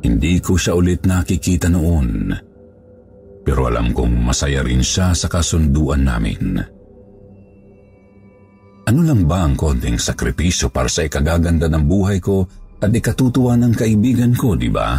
Hindi 0.00 0.40
ko 0.40 0.56
siya 0.56 0.74
ulit 0.74 1.04
nakikita 1.04 1.68
noon. 1.68 2.32
Pero 3.44 3.68
alam 3.68 3.92
kong 3.92 4.24
masaya 4.24 4.64
rin 4.64 4.80
siya 4.80 5.12
sa 5.12 5.28
kasunduan 5.28 6.08
namin. 6.08 6.79
Ano 8.90 9.06
lang 9.06 9.22
ba 9.22 9.46
ang 9.46 9.54
konting 9.54 10.02
sakripisyo 10.02 10.66
para 10.66 10.90
sa 10.90 11.06
ikagaganda 11.06 11.70
ng 11.70 11.86
buhay 11.86 12.18
ko 12.18 12.42
at 12.82 12.90
ikatutuwa 12.90 13.54
ng 13.54 13.70
kaibigan 13.70 14.34
ko, 14.34 14.58
di 14.58 14.66
ba? 14.66 14.98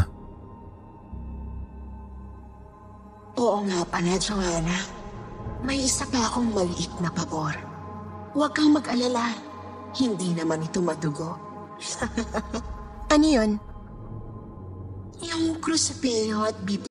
Oo 3.35 3.59
nga 3.67 3.83
pala, 3.91 4.15
Joanna. 4.15 4.79
May 5.67 5.83
isa 5.83 6.07
pa 6.07 6.23
akong 6.23 6.55
maliit 6.55 6.87
na 7.03 7.11
pabor. 7.11 7.51
Huwag 8.31 8.55
kang 8.55 8.71
mag-alala. 8.71 9.35
Hindi 9.91 10.39
naman 10.39 10.63
ito 10.63 10.79
madugo. 10.79 11.35
Ano 13.11 13.27
yun? 13.27 13.59
Yung 15.19 15.59
krusipeo 15.59 16.47
at 16.47 16.55
bib 16.63 16.90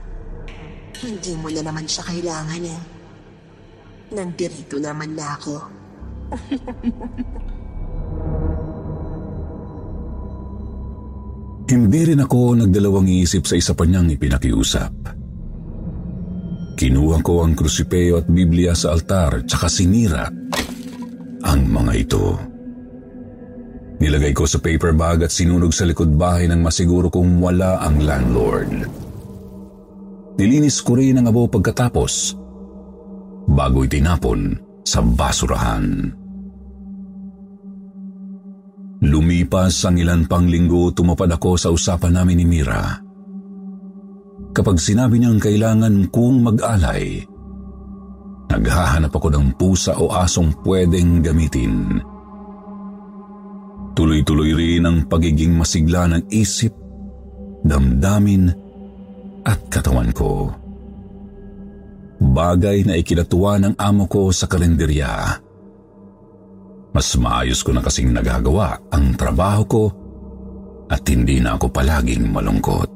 Hindi 1.01 1.33
mo 1.33 1.49
na 1.49 1.65
naman 1.65 1.89
siya 1.89 2.05
kailangan 2.05 2.61
eh. 2.61 2.81
Nandirito 4.13 4.77
naman 4.77 5.17
na 5.17 5.33
ako. 5.33 5.55
Hindi 11.71 12.01
rin 12.03 12.19
ako 12.19 12.67
nagdalawang 12.67 13.07
isip 13.07 13.47
sa 13.47 13.55
isa 13.55 13.71
pa 13.71 13.87
niyang 13.87 14.11
ipinakiusap. 14.11 14.91
Kinuha 16.75 17.23
ko 17.23 17.47
ang 17.47 17.55
krusipeo 17.55 18.19
at 18.19 18.27
Biblia 18.27 18.75
sa 18.75 18.91
altar 18.91 19.47
tsaka 19.47 19.71
sinira 19.71 20.27
ang 21.47 21.61
mga 21.71 21.93
ito. 21.95 22.35
Nilagay 24.03 24.33
ko 24.35 24.43
sa 24.43 24.59
paper 24.59 24.91
bag 24.91 25.23
at 25.23 25.31
sinunog 25.31 25.71
sa 25.71 25.87
likod 25.87 26.11
bahay 26.11 26.49
nang 26.51 26.59
masiguro 26.59 27.07
kong 27.07 27.39
wala 27.39 27.79
ang 27.79 28.03
landlord. 28.03 29.10
Nilinis 30.39 30.79
ko 30.83 30.95
rin 30.95 31.19
ang 31.19 31.27
abo 31.27 31.47
pagkatapos 31.51 32.37
bago 33.51 33.83
itinapon 33.83 34.55
sa 34.85 35.03
basurahan. 35.03 35.85
Lumipas 39.01 39.81
ang 39.89 39.97
ilan 39.97 40.29
pang 40.29 40.45
linggo 40.45 40.93
tumapad 40.93 41.33
ako 41.33 41.57
sa 41.57 41.73
usapan 41.73 42.21
namin 42.21 42.37
ni 42.41 42.45
Mira. 42.45 43.01
kapag 44.51 44.77
sinabi 44.83 45.17
niyang 45.17 45.39
kailangan 45.39 46.11
kong 46.11 46.43
mag-alay, 46.43 47.23
naghahanap 48.51 49.11
ako 49.15 49.31
ng 49.31 49.55
pusa 49.55 49.95
o 49.95 50.11
asong 50.11 50.51
pwedeng 50.67 51.23
gamitin. 51.23 52.03
Tuloy-tuloy 53.95 54.51
rin 54.55 54.83
ang 54.87 54.97
pagiging 55.07 55.55
masigla 55.55 56.07
ng 56.11 56.31
isip, 56.31 56.75
damdamin 57.63 58.51
at 59.45 59.59
katawan 59.69 60.09
ko. 60.13 60.53
Bagay 62.21 62.85
na 62.85 62.93
ikinatuwa 63.01 63.57
ng 63.57 63.73
amo 63.81 64.05
ko 64.05 64.29
sa 64.29 64.45
kalenderya. 64.45 65.41
Mas 66.91 67.15
maayos 67.17 67.65
ko 67.65 67.73
na 67.73 67.81
kasing 67.81 68.13
nagagawa 68.13 68.77
ang 68.93 69.17
trabaho 69.17 69.63
ko 69.65 69.83
at 70.91 71.01
hindi 71.09 71.41
na 71.41 71.57
ako 71.57 71.73
palaging 71.73 72.29
malungkot. 72.29 72.91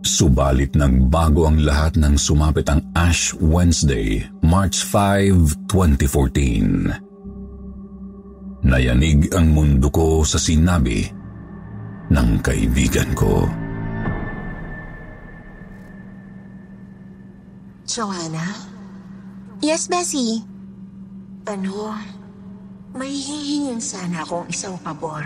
Subalit 0.00 0.72
nagbago 0.72 1.44
ang 1.44 1.60
lahat 1.60 2.00
ng 2.00 2.16
sumapit 2.16 2.64
ang 2.72 2.80
Ash 2.96 3.36
Wednesday, 3.36 4.24
March 4.40 4.80
5, 4.88 5.68
2014. 5.68 8.64
Nayanig 8.64 9.28
ang 9.36 9.52
mundo 9.52 9.92
ko 9.92 10.24
sa 10.24 10.40
sinabi 10.40 11.19
ng 12.10 12.42
kaibigan 12.42 13.14
ko. 13.14 13.46
Joanna? 17.86 18.54
Yes, 19.62 19.86
Bessie. 19.86 20.42
Ano? 21.46 21.94
May 22.94 23.14
hihingin 23.14 23.78
sana 23.78 24.26
akong 24.26 24.50
isang 24.50 24.78
pabor. 24.82 25.22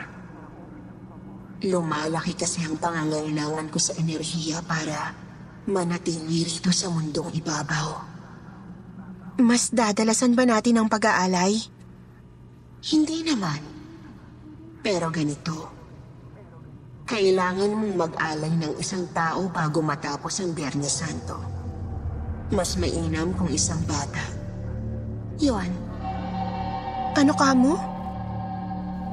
Lumalaki 1.65 2.37
kasi 2.37 2.61
ang 2.61 2.77
pangangailangan 2.77 3.73
ko 3.73 3.81
sa 3.81 3.97
enerhiya 3.97 4.61
para 4.69 5.17
manatili 5.65 6.45
rito 6.45 6.69
sa 6.69 6.93
mundong 6.93 7.33
ibabaw. 7.41 8.05
Mas 9.41 9.73
dadalasan 9.73 10.37
ba 10.37 10.45
natin 10.45 10.77
ang 10.77 10.89
pag-aalay? 10.93 11.57
Hindi 12.85 13.25
naman. 13.25 13.61
Pero 14.85 15.09
ganito. 15.09 15.84
Kailangan 17.05 17.69
mong 17.77 17.95
mag-alay 18.01 18.49
ng 18.49 18.81
isang 18.81 19.05
tao 19.13 19.45
bago 19.53 19.85
matapos 19.85 20.41
ang 20.41 20.57
Biyernes 20.57 21.05
Santo. 21.05 21.37
Mas 22.49 22.81
mainam 22.81 23.37
kung 23.37 23.53
isang 23.53 23.81
bata. 23.85 24.25
Yun, 25.37 25.69
Ano 27.15 27.31
ka 27.37 27.53
mo? 27.53 27.77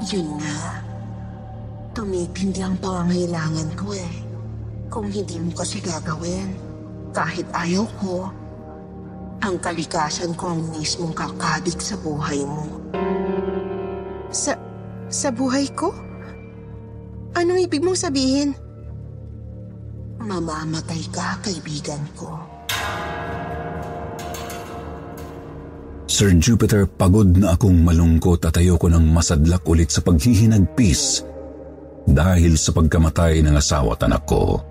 yun 0.08 0.40
na. 0.40 0.82
Tumitindi 1.94 2.64
ang 2.64 2.80
pangangailangan 2.80 3.70
ko 3.78 3.94
eh. 3.94 4.14
Kung 4.90 5.12
hindi 5.12 5.38
mo 5.38 5.52
kasi 5.54 5.84
gagawin, 5.84 6.56
kahit 7.12 7.46
ayaw 7.52 7.86
ko, 8.00 8.32
ang 9.44 9.60
kalikasan 9.60 10.32
ko 10.34 10.56
ang 10.56 10.64
mismong 10.74 11.14
kakadik 11.14 11.78
sa 11.78 12.00
buhay 12.00 12.42
mo. 12.48 12.66
Sa, 14.32 14.56
sa 15.12 15.30
buhay 15.30 15.68
ko? 15.76 15.92
Anong 17.42 17.66
ibig 17.66 17.82
mong 17.82 17.98
sabihin? 17.98 18.54
Mamamatay 20.22 21.02
ka, 21.10 21.42
kaibigan 21.42 21.98
ko. 22.14 22.38
Sir 26.06 26.38
Jupiter, 26.38 26.86
pagod 26.86 27.34
na 27.34 27.58
akong 27.58 27.82
malungkot 27.82 28.46
at 28.46 28.62
ayoko 28.62 28.86
nang 28.94 29.10
masadlak 29.10 29.66
ulit 29.66 29.90
sa 29.90 30.06
paghihinagpis 30.06 31.26
dahil 32.06 32.54
sa 32.62 32.78
pagkamatay 32.78 33.42
ng 33.42 33.58
asawa 33.58 33.98
at 33.98 34.06
anak 34.06 34.22
ko. 34.30 34.62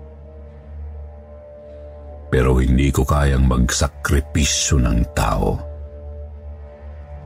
Pero 2.31 2.55
hindi 2.63 2.87
ko 2.95 3.03
kayang 3.03 3.51
magsakripisyo 3.51 4.79
ng 4.79 5.11
tao. 5.11 5.59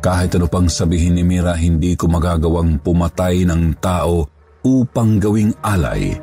Kahit 0.01 0.33
ano 0.41 0.49
pang 0.49 0.65
sabihin 0.65 1.21
ni 1.21 1.23
Mira, 1.25 1.53
hindi 1.53 1.93
ko 1.93 2.09
magagawang 2.09 2.81
pumatay 2.81 3.45
ng 3.45 3.77
tao 3.77 4.34
upang 4.65 5.21
gawing 5.21 5.53
alay 5.61 6.17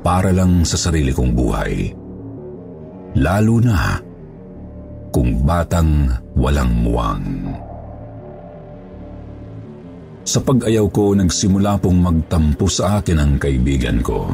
para 0.00 0.30
lang 0.30 0.62
sa 0.62 0.78
sarili 0.78 1.10
kong 1.10 1.34
buhay. 1.34 1.90
Lalo 3.18 3.58
na 3.58 3.98
kung 5.10 5.42
batang 5.42 6.06
walang 6.38 6.70
muwang. 6.70 7.26
Sa 10.22 10.38
pag-ayaw 10.38 10.86
ko, 10.94 11.18
nagsimula 11.18 11.82
pong 11.82 11.98
magtampo 11.98 12.70
sa 12.70 13.02
akin 13.02 13.18
ang 13.18 13.32
kaibigan 13.34 13.98
ko. 13.98 14.30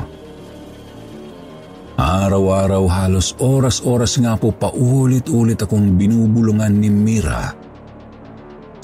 Araw-araw 1.97 2.85
halos 2.93 3.33
oras-oras 3.41 4.21
nga 4.21 4.37
po 4.37 4.53
paulit-ulit 4.53 5.57
akong 5.57 5.97
binubulungan 5.97 6.77
ni 6.77 6.93
Mira. 6.93 7.57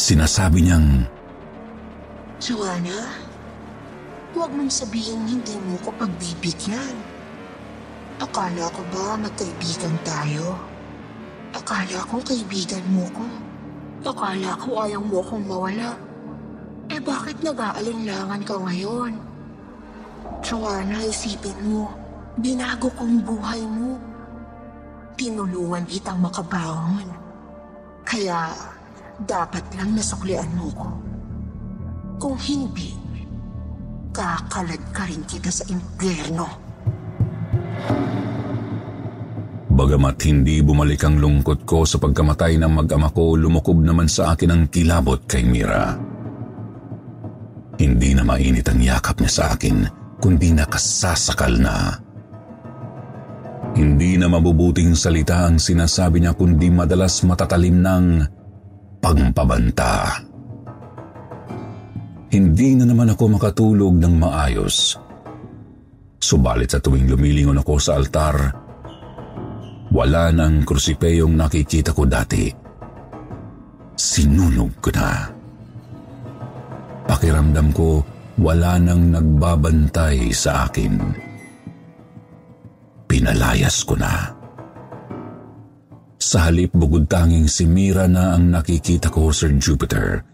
Sinasabi 0.00 0.64
niyang, 0.64 1.04
Joanna, 2.40 3.21
huwag 4.42 4.58
mong 4.58 4.74
sabihin 4.74 5.22
hindi 5.22 5.54
mo 5.70 5.78
ko 5.86 5.94
pagbibigyan. 5.94 6.98
Akala 8.18 8.66
ko 8.74 8.82
ba 8.90 9.14
magkaibigan 9.14 9.94
tayo? 10.02 10.58
Akala 11.54 12.02
ko 12.10 12.18
kaibigan 12.26 12.82
mo 12.90 13.06
ko. 13.14 13.22
Akala 14.02 14.58
ko 14.58 14.82
ayaw 14.82 14.98
mo 14.98 15.22
kong 15.22 15.46
mawala. 15.46 15.94
Eh 16.90 16.98
bakit 16.98 17.38
nag-aalinlangan 17.38 18.42
ka 18.42 18.58
ngayon? 18.58 19.14
Joanna, 20.42 21.06
isipin 21.06 21.62
mo, 21.62 21.94
binago 22.42 22.90
kong 22.98 23.22
buhay 23.22 23.62
mo. 23.62 23.94
Tinulungan 25.14 25.86
kitang 25.86 26.18
makabangon. 26.18 27.14
Kaya 28.02 28.50
dapat 29.22 29.62
lang 29.78 29.94
nasuklian 29.94 30.50
mo 30.58 30.66
ko. 30.74 30.90
Kung 32.18 32.34
hindi, 32.42 33.01
kakalad 34.12 34.82
ka 34.92 35.08
rin 35.08 35.24
kita 35.24 35.48
sa 35.48 35.64
impyerno. 35.72 36.46
Bagamat 39.72 40.20
hindi 40.28 40.60
bumalik 40.60 41.00
ang 41.08 41.16
lungkot 41.16 41.64
ko 41.64 41.88
sa 41.88 41.96
pagkamatay 41.96 42.60
ng 42.60 42.72
mag-ama 42.76 43.08
ko, 43.08 43.34
lumukob 43.40 43.80
naman 43.80 44.04
sa 44.04 44.36
akin 44.36 44.52
ang 44.52 44.62
kilabot 44.68 45.24
kay 45.24 45.48
Mira. 45.48 45.96
Hindi 47.80 48.12
na 48.12 48.22
mainit 48.22 48.68
ang 48.68 48.84
yakap 48.84 49.16
niya 49.18 49.32
sa 49.32 49.44
akin, 49.56 49.88
kundi 50.20 50.52
nakasasakal 50.52 51.56
na. 51.56 51.96
Hindi 53.72 54.20
na 54.20 54.28
mabubuting 54.28 54.92
salita 54.92 55.48
ang 55.48 55.56
sinasabi 55.56 56.20
niya 56.20 56.36
kundi 56.36 56.68
madalas 56.68 57.24
matatalim 57.24 57.80
ng 57.80 58.04
pagpabanta. 59.00 60.31
Hindi 62.32 62.80
na 62.80 62.88
naman 62.88 63.12
ako 63.12 63.36
makatulog 63.36 64.00
ng 64.00 64.14
maayos. 64.16 64.96
Subalit 66.16 66.72
sa 66.72 66.80
tuwing 66.80 67.04
lumilingon 67.04 67.60
ako 67.60 67.76
sa 67.76 68.00
altar, 68.00 68.36
wala 69.92 70.32
nang 70.32 70.64
krusipeyong 70.64 71.36
nakikita 71.36 71.92
ko 71.92 72.08
dati. 72.08 72.48
Sinunog 73.92 74.80
ko 74.80 74.88
na. 74.96 75.28
Pakiramdam 77.04 77.68
ko 77.76 78.00
wala 78.40 78.80
nang 78.80 79.12
nagbabantay 79.12 80.32
sa 80.32 80.64
akin. 80.64 80.96
Pinalayas 83.04 83.84
ko 83.84 83.92
na. 84.00 84.32
Sa 86.16 86.48
halip 86.48 86.72
bugod 86.72 87.04
tanging 87.12 87.44
si 87.44 87.68
Mira 87.68 88.08
na 88.08 88.32
ang 88.32 88.48
nakikita 88.48 89.12
ko, 89.12 89.28
Sir 89.36 89.52
Jupiter. 89.60 90.31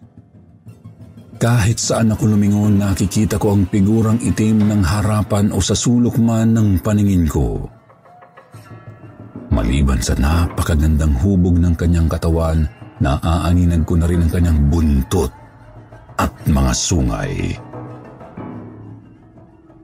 Kahit 1.39 1.79
saan 1.79 2.11
ako 2.11 2.35
lumingon, 2.35 2.83
nakikita 2.83 3.39
ko 3.39 3.55
ang 3.55 3.71
figurang 3.71 4.19
itim 4.19 4.59
ng 4.59 4.83
harapan 4.83 5.55
o 5.55 5.63
sa 5.63 5.79
sulok 5.79 6.19
man 6.19 6.51
ng 6.51 6.83
paningin 6.83 7.31
ko. 7.31 7.63
Maliban 9.55 10.03
sa 10.03 10.19
napakagandang 10.19 11.15
hubog 11.23 11.63
ng 11.63 11.79
kanyang 11.79 12.11
katawan, 12.11 12.67
naaaninag 12.99 13.87
ko 13.87 13.95
na 13.95 14.11
rin 14.11 14.27
ang 14.27 14.33
kanyang 14.35 14.61
buntot 14.67 15.31
at 16.19 16.35
mga 16.51 16.73
sungay. 16.75 17.55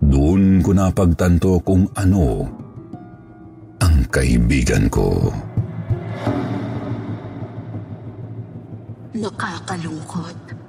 Doon 0.03 0.59
ko 0.59 0.75
napagtanto 0.75 1.62
kung 1.62 1.87
ano 1.95 2.51
ang 3.79 3.97
kaibigan 4.11 4.90
ko. 4.90 5.31
Nakakalungkot. 9.14 10.63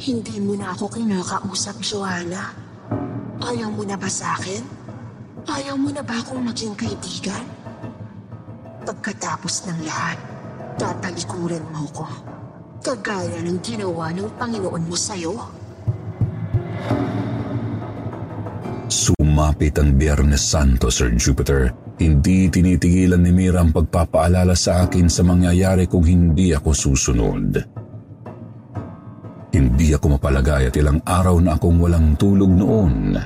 Hindi 0.00 0.40
mo 0.40 0.56
na 0.56 0.72
ako 0.72 0.88
kinakausap, 0.88 1.80
Joanna. 1.84 2.54
Ayaw 3.42 3.68
mo 3.68 3.84
na 3.84 4.00
ba 4.00 4.08
sa 4.08 4.38
akin? 4.40 4.62
Ayaw 5.44 5.74
mo 5.76 5.90
na 5.92 6.00
ba 6.00 6.16
akong 6.22 6.40
maging 6.40 6.72
kaibigan? 6.78 7.44
Pagkatapos 8.86 9.68
ng 9.68 9.78
lahat, 9.84 10.18
tatalikuran 10.78 11.64
mo 11.74 11.84
ko. 11.92 12.06
Kagaya 12.82 13.42
ng 13.42 13.60
ginawa 13.60 14.10
ng 14.14 14.30
Panginoon 14.38 14.84
mo 14.86 14.96
sa'yo. 14.96 15.62
lumapit 19.42 19.74
ang 19.80 19.98
Biyernes 19.98 20.44
Santo, 20.44 20.86
Sir 20.86 21.10
Jupiter, 21.18 21.74
hindi 21.98 22.46
tinitigilan 22.46 23.18
ni 23.18 23.32
Mira 23.34 23.58
ang 23.58 23.74
pagpapaalala 23.74 24.52
sa 24.52 24.86
akin 24.86 25.10
sa 25.10 25.26
mangyayari 25.26 25.90
kung 25.90 26.06
hindi 26.06 26.54
ako 26.54 26.70
susunod. 26.70 27.81
Hindi 29.82 29.98
ako 29.98 30.14
mapalagay 30.14 30.70
at 30.70 30.78
ilang 30.78 31.02
araw 31.02 31.42
na 31.42 31.58
akong 31.58 31.82
walang 31.82 32.14
tulog 32.14 32.54
noon. 32.54 33.18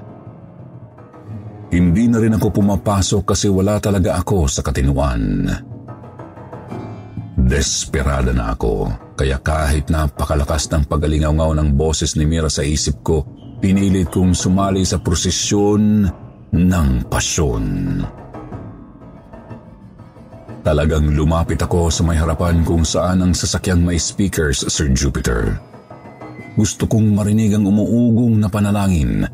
Hindi 1.69 2.09
na 2.09 2.17
rin 2.17 2.33
ako 2.33 2.49
pumapasok 2.49 3.29
kasi 3.29 3.53
wala 3.53 3.77
talaga 3.77 4.17
ako 4.17 4.49
sa 4.49 4.65
katinuan. 4.65 5.53
Desperada 7.37 8.33
na 8.33 8.57
ako, 8.57 8.89
kaya 9.21 9.37
kahit 9.37 9.93
napakalakas 9.93 10.73
ng 10.73 10.89
pagalingaw 10.89 11.53
ng 11.53 11.77
boses 11.77 12.17
ni 12.17 12.25
Mira 12.25 12.49
sa 12.49 12.65
isip 12.65 13.05
ko, 13.05 13.21
pinilit 13.61 14.09
kong 14.09 14.33
sumali 14.33 14.81
sa 14.89 14.97
prosesyon 14.97 16.09
ng 16.57 16.89
pasyon. 17.13 17.65
Talagang 20.65 21.13
lumapit 21.13 21.61
ako 21.61 21.93
sa 21.93 22.01
may 22.01 22.17
harapan 22.17 22.65
kung 22.65 22.81
saan 22.81 23.21
ang 23.21 23.37
sasakyang 23.37 23.85
may 23.85 24.01
speakers, 24.01 24.65
Sir 24.73 24.89
Jupiter. 24.97 25.76
Gusto 26.57 26.89
kong 26.89 27.13
marinig 27.13 27.53
ang 27.53 27.69
umuugong 27.69 28.41
na 28.41 28.49
panalangin. 28.49 29.29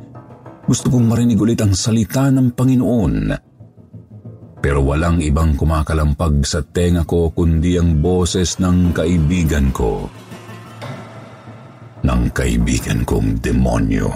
Gusto 0.66 0.90
kong 0.90 1.06
marinig 1.06 1.38
ulit 1.38 1.62
ang 1.62 1.72
salita 1.72 2.28
ng 2.34 2.50
Panginoon. 2.50 3.14
Pero 4.62 4.82
walang 4.82 5.22
ibang 5.22 5.54
kumakalampag 5.54 6.42
sa 6.42 6.62
tenga 6.66 7.06
ko 7.06 7.30
kundi 7.30 7.78
ang 7.78 8.02
boses 8.02 8.58
ng 8.58 8.90
kaibigan 8.90 9.70
ko. 9.70 10.10
Ng 12.02 12.22
kaibigan 12.34 13.06
kong 13.06 13.38
demonyo. 13.38 14.10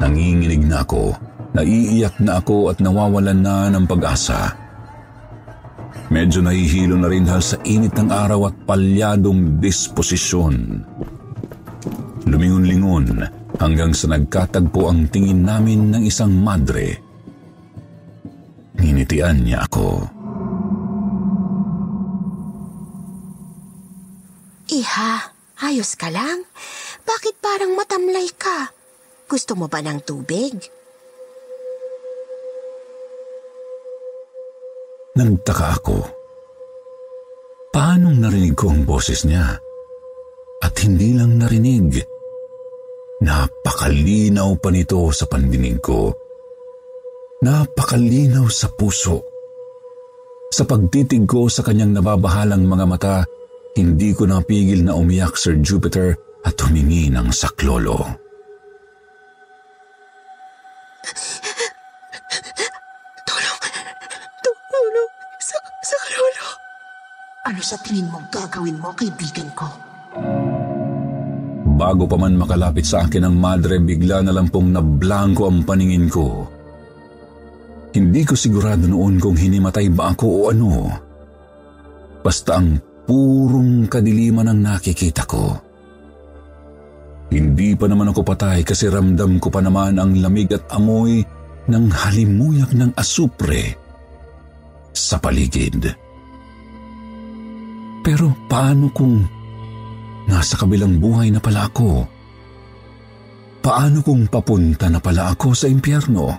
Nanginginig 0.00 0.64
na 0.64 0.84
ako 0.84 1.26
Naiiyak 1.56 2.20
na 2.20 2.36
ako 2.36 2.68
at 2.68 2.84
nawawalan 2.84 3.40
na 3.40 3.72
ng 3.72 3.88
pag-asa. 3.88 4.52
Medyo 6.06 6.38
nahihilo 6.38 6.94
na 6.94 7.10
rin 7.10 7.26
dahil 7.26 7.42
sa 7.42 7.58
init 7.66 7.98
ng 7.98 8.14
araw 8.14 8.46
at 8.46 8.56
palyadong 8.62 9.58
disposisyon. 9.58 10.86
Lumingon-lingon 12.26 13.26
hanggang 13.58 13.90
sa 13.90 14.14
nagkatagpo 14.14 14.86
ang 14.86 15.10
tingin 15.10 15.42
namin 15.42 15.90
ng 15.90 16.02
isang 16.06 16.30
madre. 16.30 17.02
Nginitian 18.78 19.42
niya 19.42 19.66
ako. 19.66 20.06
Iha, 24.70 25.34
ayos 25.62 25.98
ka 25.98 26.10
lang? 26.10 26.46
Bakit 27.06 27.38
parang 27.42 27.74
matamlay 27.74 28.30
ka? 28.34 28.70
Gusto 29.26 29.58
mo 29.58 29.66
ba 29.66 29.82
ng 29.82 30.02
tubig? 30.06 30.75
Nagtaka 35.16 35.66
ako. 35.80 35.98
Paanong 37.72 38.20
narinig 38.20 38.52
ko 38.52 38.68
ang 38.68 38.84
boses 38.84 39.24
niya? 39.24 39.56
At 40.60 40.76
hindi 40.84 41.16
lang 41.16 41.40
narinig. 41.40 42.04
Napakalinaw 43.24 44.60
pa 44.60 44.68
nito 44.68 45.08
sa 45.16 45.24
pandinig 45.24 45.80
ko. 45.80 46.12
Napakalinaw 47.40 48.44
sa 48.52 48.68
puso. 48.72 49.24
Sa 50.52 50.68
pagtitig 50.68 51.24
ko 51.24 51.48
sa 51.48 51.64
kanyang 51.64 51.96
nababahalang 51.96 52.64
mga 52.64 52.84
mata, 52.84 53.16
hindi 53.76 54.12
ko 54.16 54.28
napigil 54.28 54.84
na 54.84 54.96
umiyak 54.96 55.36
Sir 55.36 55.60
Jupiter 55.60 56.16
at 56.44 56.56
humingi 56.60 57.08
ng 57.12 57.28
saklolo. 57.32 58.25
Ano 67.46 67.62
sa 67.62 67.78
tingin 67.78 68.10
mo 68.10 68.18
gagawin 68.26 68.74
mo, 68.82 68.90
kaibigan 68.90 69.46
ko? 69.54 69.70
Bago 71.78 72.10
pa 72.10 72.18
man 72.18 72.34
makalapit 72.34 72.82
sa 72.82 73.06
akin 73.06 73.22
ang 73.22 73.38
madre, 73.38 73.78
bigla 73.78 74.18
na 74.18 74.34
lang 74.34 74.50
pong 74.50 74.74
nablangko 74.74 75.46
ang 75.46 75.62
paningin 75.62 76.10
ko. 76.10 76.42
Hindi 77.94 78.26
ko 78.26 78.34
sigurado 78.34 78.90
noon 78.90 79.22
kung 79.22 79.38
hinimatay 79.38 79.86
ba 79.94 80.10
ako 80.10 80.26
o 80.26 80.40
ano. 80.50 80.70
Basta 82.26 82.58
ang 82.58 82.82
purong 83.06 83.86
kadiliman 83.86 84.50
ang 84.50 84.66
nakikita 84.66 85.22
ko. 85.22 85.54
Hindi 87.30 87.78
pa 87.78 87.86
naman 87.86 88.10
ako 88.10 88.26
patay 88.26 88.66
kasi 88.66 88.90
ramdam 88.90 89.38
ko 89.38 89.54
pa 89.54 89.62
naman 89.62 90.02
ang 90.02 90.18
lamig 90.18 90.50
at 90.50 90.66
amoy 90.74 91.22
ng 91.70 91.84
halimuyak 91.94 92.74
ng 92.74 92.90
asupre 92.98 93.70
sa 94.90 95.22
paligid. 95.22 96.05
Pero 98.06 98.30
paano 98.46 98.86
kung 98.94 99.18
nasa 100.30 100.54
kabilang 100.54 101.02
buhay 101.02 101.34
na 101.34 101.42
pala 101.42 101.66
ako? 101.66 102.06
Paano 103.58 103.98
kung 104.06 104.30
papunta 104.30 104.86
na 104.86 105.02
pala 105.02 105.34
ako 105.34 105.50
sa 105.50 105.66
impyerno? 105.66 106.30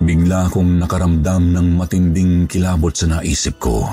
Bigla 0.00 0.48
akong 0.48 0.80
nakaramdam 0.80 1.52
ng 1.52 1.68
matinding 1.76 2.48
kilabot 2.48 2.96
sa 2.96 3.12
naisip 3.12 3.60
ko. 3.60 3.84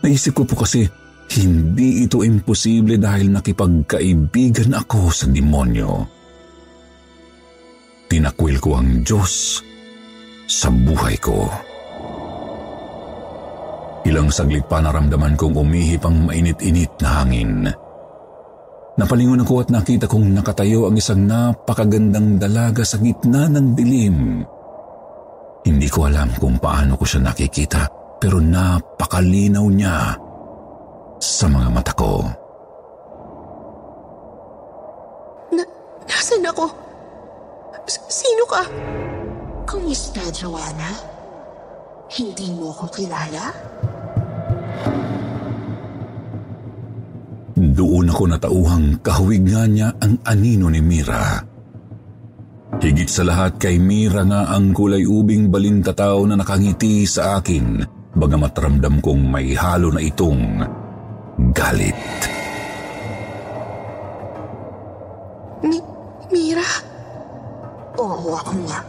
Naisip 0.00 0.40
ko 0.40 0.48
po 0.48 0.64
kasi 0.64 0.88
hindi 1.36 2.08
ito 2.08 2.24
imposible 2.24 2.96
dahil 2.96 3.28
nakipagkaibigan 3.28 4.72
ako 4.72 5.12
sa 5.12 5.28
demonyo. 5.28 6.08
Tinakwil 8.08 8.56
ko 8.56 8.80
ang 8.80 9.04
Diyos 9.04 9.60
sa 10.48 10.72
buhay 10.72 11.20
ko. 11.20 11.44
Ilang 14.06 14.30
saglit 14.30 14.66
pa 14.70 14.78
naramdaman 14.78 15.34
kong 15.34 15.58
umihip 15.58 16.06
ang 16.06 16.28
mainit-init 16.28 16.92
na 17.02 17.08
hangin. 17.22 17.66
Napalingon 18.98 19.46
ako 19.46 19.62
at 19.62 19.68
nakita 19.70 20.10
kong 20.10 20.34
nakatayo 20.34 20.90
ang 20.90 20.98
isang 20.98 21.22
napakagandang 21.22 22.38
dalaga 22.38 22.82
sa 22.82 22.98
gitna 22.98 23.46
ng 23.46 23.78
dilim. 23.78 24.42
Hindi 25.62 25.86
ko 25.86 26.10
alam 26.10 26.34
kung 26.38 26.58
paano 26.58 26.98
ko 26.98 27.06
siya 27.06 27.30
nakikita 27.30 27.86
pero 28.18 28.42
napakalinaw 28.42 29.66
niya 29.70 30.18
sa 31.22 31.46
mga 31.46 31.68
mata 31.70 31.94
ko. 31.94 32.26
Na, 35.54 35.62
nasan 36.10 36.42
ako? 36.42 36.66
S- 37.86 38.02
sino 38.10 38.42
ka? 38.50 38.62
Kumusta, 39.62 40.22
Joanna? 40.34 40.90
Hindi 42.08 42.50
mo 42.56 42.74
ko 42.74 42.90
kilala? 42.90 43.52
Doon 47.78 48.10
ako 48.10 48.24
natauhang 48.26 48.98
kahawig 49.06 49.46
nga 49.54 49.62
niya 49.70 49.94
ang 50.02 50.18
anino 50.26 50.66
ni 50.66 50.82
Mira. 50.82 51.38
Higit 52.82 53.06
sa 53.06 53.22
lahat 53.22 53.62
kay 53.62 53.78
Mira 53.78 54.26
nga 54.26 54.50
ang 54.50 54.74
kulay 54.74 55.06
ubing 55.06 55.46
balintataw 55.46 56.26
na 56.26 56.34
nakangiti 56.34 57.06
sa 57.06 57.38
akin 57.38 57.78
bagamat 58.18 58.50
ramdam 58.58 58.98
kong 58.98 59.30
may 59.30 59.54
halo 59.54 59.94
na 59.94 60.02
itong 60.02 60.42
galit. 61.54 62.02
Mi 65.62 65.78
Mira? 66.34 66.66
Oo, 67.94 68.34
ako 68.42 68.52
nga. 68.66 68.82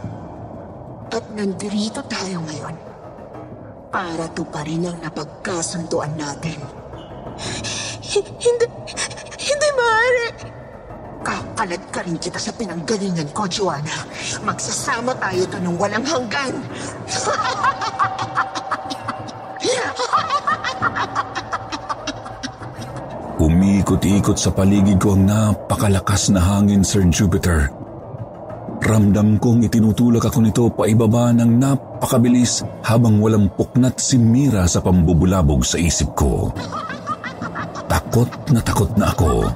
At 1.14 1.24
nandito 1.30 2.02
tayo 2.10 2.42
ngayon 2.42 2.74
para 3.94 4.26
tuparin 4.34 4.90
ang 4.90 4.98
napagkasunduan 4.98 6.18
natin. 6.18 6.58
Hindi, 8.10 8.66
hindi 9.38 9.68
maaari. 9.78 10.26
Kakalat 11.22 11.82
ka 11.94 12.02
rin 12.02 12.18
kita 12.18 12.42
sa 12.42 12.50
pinanggalingan 12.50 13.30
ko, 13.30 13.46
Joanna. 13.46 14.02
Magsasama 14.42 15.14
tayo 15.22 15.46
to 15.46 15.62
ng 15.62 15.78
walang 15.78 16.02
hanggan. 16.02 16.58
Umikot-ikot 23.40 24.36
sa 24.36 24.50
paligid 24.52 24.98
ko 24.98 25.14
ang 25.14 25.30
napakalakas 25.30 26.34
na 26.34 26.42
hangin, 26.42 26.82
Sir 26.82 27.06
Jupiter. 27.08 27.70
Ramdam 28.80 29.38
kong 29.38 29.70
itinutulak 29.70 30.26
ako 30.26 30.38
nito 30.42 30.66
paibaba 30.74 31.30
ng 31.30 31.62
napakabilis 31.62 32.66
habang 32.82 33.22
walang 33.22 33.46
puknat 33.54 34.02
si 34.02 34.18
Mira 34.18 34.66
sa 34.66 34.82
pambubulabog 34.82 35.62
sa 35.62 35.78
isip 35.78 36.10
ko. 36.18 36.50
Takot 38.10 38.50
na 38.50 38.58
takot 38.58 38.90
na 38.98 39.06
ako. 39.14 39.46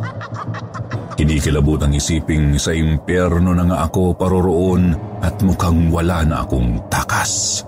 Hindi 1.18 1.42
kilabot 1.42 1.82
ang 1.82 1.90
isiping 1.90 2.54
sa 2.54 2.70
impyerno 2.70 3.50
na 3.50 3.66
nga 3.66 3.90
ako 3.90 4.14
paroroon 4.14 4.94
at 5.18 5.34
mukhang 5.42 5.90
wala 5.90 6.22
na 6.22 6.46
akong 6.46 6.86
takas. 6.86 7.66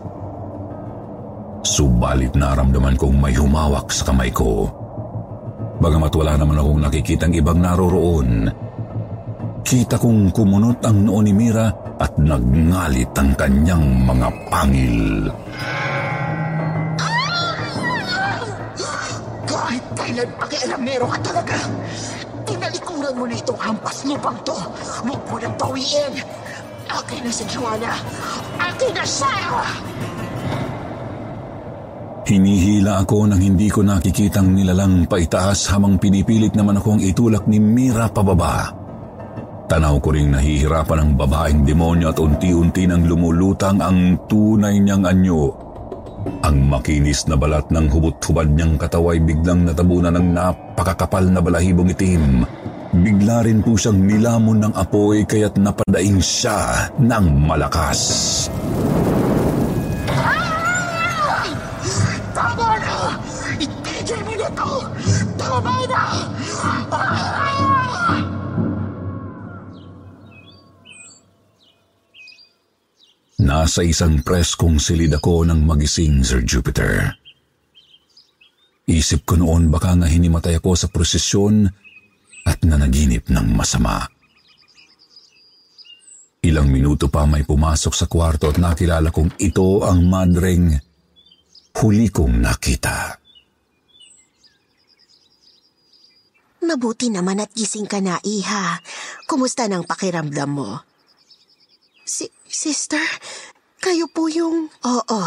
Subalit 1.66 2.38
naramdaman 2.38 2.94
kong 2.94 3.18
may 3.18 3.34
humawak 3.34 3.90
sa 3.90 4.06
kamay 4.06 4.30
ko. 4.30 4.70
Bagamat 5.82 6.14
wala 6.14 6.38
naman 6.38 6.62
akong 6.62 6.80
nakikitang 6.86 7.34
ibang 7.34 7.58
naroroon, 7.58 8.46
makita 9.66 9.98
kong 9.98 10.30
kumunot 10.30 10.78
ang 10.86 11.02
noo 11.02 11.18
ni 11.26 11.34
Mira 11.34 11.66
at 11.98 12.14
nagngalit 12.22 13.10
ang 13.18 13.34
kanyang 13.34 13.82
mga 14.06 14.28
pangil. 14.46 15.26
Kahit 15.26 15.85
kailan 20.16 20.32
pakialamero 20.40 21.06
ka 21.12 21.18
talaga. 21.20 21.56
Tinalikuran 22.48 23.12
mo 23.20 23.24
na 23.28 23.36
itong 23.36 23.60
hampas 23.60 24.08
lupang 24.08 24.38
to. 24.48 24.56
Huwag 25.04 25.20
mo 25.28 25.36
nang 25.36 25.52
bawiin. 25.60 26.14
Akin 26.88 27.20
na 27.20 27.28
si 27.28 27.44
Joanna. 27.52 27.92
Akin 28.56 28.96
na 28.96 29.04
siya! 29.04 29.60
Hinihila 32.26 33.04
ako 33.04 33.28
nang 33.28 33.44
hindi 33.44 33.68
ko 33.68 33.84
nakikitang 33.84 34.56
nilalang 34.56 35.04
paitaas 35.04 35.68
habang 35.68 36.00
pinipilit 36.00 36.56
naman 36.56 36.80
akong 36.80 36.98
itulak 37.04 37.44
ni 37.44 37.60
Mira 37.60 38.08
pababa. 38.08 38.72
Tanaw 39.66 39.98
ko 40.00 40.14
ring 40.14 40.32
nahihirapan 40.32 40.98
ang 41.02 41.12
babaeng 41.18 41.60
demonyo 41.66 42.08
at 42.08 42.18
unti-unti 42.18 42.88
nang 42.88 43.04
lumulutang 43.04 43.82
ang 43.82 44.26
tunay 44.30 44.80
niyang 44.80 45.04
anyo. 45.04 45.65
Ang 46.26 46.66
makinis 46.66 47.26
na 47.30 47.38
balat 47.38 47.70
ng 47.70 47.86
hubot-hubad 47.86 48.50
niyang 48.50 48.74
kataway 48.78 49.22
biglang 49.22 49.62
natabunan 49.62 50.14
ng 50.18 50.34
napakakapal 50.34 51.22
na 51.22 51.38
balahibong 51.38 51.94
itim. 51.94 52.42
Bigla 52.96 53.46
rin 53.46 53.62
po 53.62 53.78
siyang 53.78 54.02
nilamon 54.02 54.66
ng 54.66 54.74
apoy 54.74 55.22
kaya't 55.22 55.58
napadaing 55.58 56.18
siya 56.18 56.90
ng 56.98 57.26
malakas. 57.46 58.00
Nasa 73.66 73.82
isang 73.82 74.22
preskong 74.22 74.78
silid 74.78 75.10
ako 75.10 75.42
ng 75.42 75.66
magising, 75.66 76.22
Sir 76.22 76.38
Jupiter. 76.46 77.18
Isip 78.86 79.26
ko 79.26 79.34
noon 79.34 79.74
baka 79.74 79.90
nga 79.98 80.06
hinimatay 80.06 80.62
ako 80.62 80.78
sa 80.78 80.86
prosesyon 80.86 81.66
at 82.46 82.62
nanaginip 82.62 83.26
ng 83.26 83.42
masama. 83.58 84.06
Ilang 86.46 86.70
minuto 86.70 87.10
pa 87.10 87.26
may 87.26 87.42
pumasok 87.42 87.90
sa 87.90 88.06
kwarto 88.06 88.54
at 88.54 88.62
nakilala 88.62 89.10
kong 89.10 89.34
ito 89.42 89.82
ang 89.82 89.98
madreng 90.06 90.70
huli 91.82 92.06
kong 92.06 92.38
nakita. 92.38 93.18
Mabuti 96.62 97.10
naman 97.10 97.42
at 97.42 97.50
gising 97.50 97.90
ka 97.90 97.98
na, 97.98 98.22
Iha. 98.22 98.78
Kumusta 99.26 99.66
nang 99.66 99.82
pakiramdam 99.82 100.54
mo? 100.54 100.86
Si 102.06 102.30
sister, 102.46 103.02
kayo 103.86 104.10
po 104.10 104.26
yung... 104.26 104.66
Oo, 104.66 105.22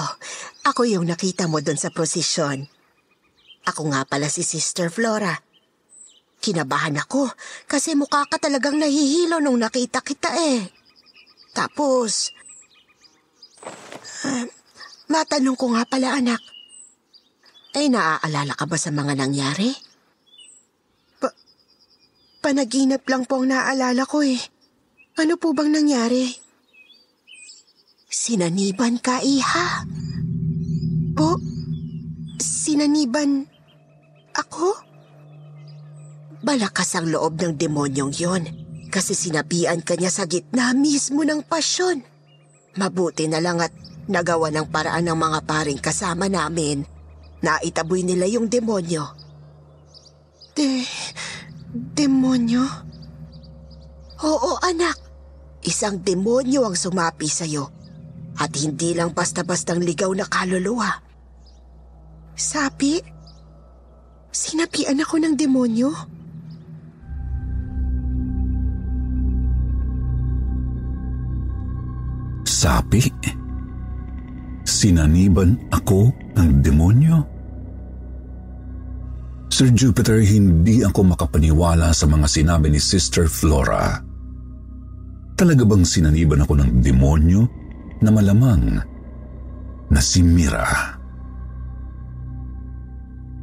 ako 0.68 0.82
yung 0.84 1.08
nakita 1.08 1.48
mo 1.48 1.64
doon 1.64 1.80
sa 1.80 1.96
prosesyon. 1.96 2.68
Ako 3.64 3.88
nga 3.96 4.04
pala 4.04 4.28
si 4.28 4.44
Sister 4.44 4.92
Flora. 4.92 5.32
Kinabahan 6.44 7.00
ako 7.00 7.32
kasi 7.72 7.96
mukha 7.96 8.28
ka 8.28 8.36
talagang 8.36 8.76
nahihilo 8.76 9.40
nung 9.40 9.64
nakita 9.64 10.04
kita 10.04 10.36
eh. 10.36 10.68
Tapos... 11.56 12.36
ah, 14.28 14.44
matanong 15.08 15.56
ko 15.56 15.72
nga 15.80 15.88
pala 15.88 16.20
anak, 16.20 16.44
ay 17.80 17.88
naaalala 17.88 18.60
ka 18.60 18.68
ba 18.68 18.76
sa 18.76 18.92
mga 18.92 19.16
nangyari? 19.16 19.72
Panaginip 22.44 23.08
lang 23.08 23.24
po 23.24 23.40
ang 23.40 23.56
naaalala 23.56 24.04
ko 24.04 24.20
eh. 24.20 24.40
Ano 25.16 25.40
po 25.40 25.56
bang 25.56 25.72
nangyari? 25.72 26.49
Sinaniban 28.10 28.98
ka, 28.98 29.22
Iha? 29.22 29.86
Po? 31.14 31.38
Sinaniban 32.42 33.46
ako? 34.34 34.74
Balakas 36.42 36.98
ang 36.98 37.14
loob 37.14 37.38
ng 37.38 37.54
demonyong 37.54 38.10
yon 38.18 38.44
kasi 38.90 39.14
sinabian 39.14 39.86
ka 39.86 39.94
niya 39.94 40.10
sa 40.10 40.26
gitna 40.26 40.74
mismo 40.74 41.22
ng 41.22 41.46
pasyon. 41.46 42.02
Mabuti 42.82 43.30
na 43.30 43.38
lang 43.38 43.62
at 43.62 43.70
nagawa 44.10 44.50
ng 44.50 44.74
paraan 44.74 45.06
ng 45.06 45.14
mga 45.14 45.40
paring 45.46 45.78
kasama 45.78 46.26
namin 46.26 46.82
na 47.46 47.62
itaboy 47.62 48.02
nila 48.02 48.26
yung 48.26 48.50
demonyo. 48.50 49.06
De... 50.58 50.82
Demonyo? 51.70 52.66
Oo, 54.26 54.58
anak. 54.66 54.98
Isang 55.62 56.02
demonyo 56.02 56.66
ang 56.66 56.74
sumapi 56.74 57.30
sa'yo. 57.30 57.79
At 58.40 58.56
hindi 58.56 58.96
lang 58.96 59.12
basta-bastang 59.12 59.84
ligaw 59.84 60.16
na 60.16 60.24
kaluluwa. 60.24 60.88
Sapi? 62.40 63.04
Sinapian 64.32 65.04
ako 65.04 65.16
ng 65.20 65.36
demonyo? 65.36 65.92
Sapi? 72.48 73.04
Sinaniban 74.64 75.60
ako 75.76 76.08
ng 76.40 76.64
demonyo? 76.64 77.20
Sir 79.52 79.68
Jupiter, 79.76 80.24
hindi 80.24 80.80
ako 80.88 81.12
makapaniwala 81.12 81.92
sa 81.92 82.08
mga 82.08 82.28
sinabi 82.32 82.72
ni 82.72 82.80
Sister 82.80 83.28
Flora. 83.28 84.00
Talaga 85.36 85.68
bang 85.68 85.84
sinaniban 85.84 86.48
ako 86.48 86.64
ng 86.64 86.80
demonyo 86.80 87.59
na 88.00 88.10
malamang 88.12 88.80
na 89.90 90.00
si 90.02 90.24
Mira? 90.24 91.00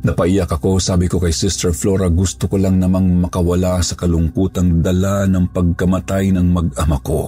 Napaiyak 0.06 0.54
ako, 0.54 0.78
sabi 0.78 1.10
ko 1.10 1.18
kay 1.18 1.34
Sister 1.34 1.74
Flora, 1.74 2.06
gusto 2.06 2.46
ko 2.46 2.62
lang 2.62 2.78
namang 2.78 3.26
makawala 3.26 3.82
sa 3.82 3.98
kalungkutang 3.98 4.78
dala 4.78 5.26
ng 5.26 5.50
pagkamatay 5.50 6.30
ng 6.30 6.46
mag-ama 6.46 6.98
ko. 7.02 7.26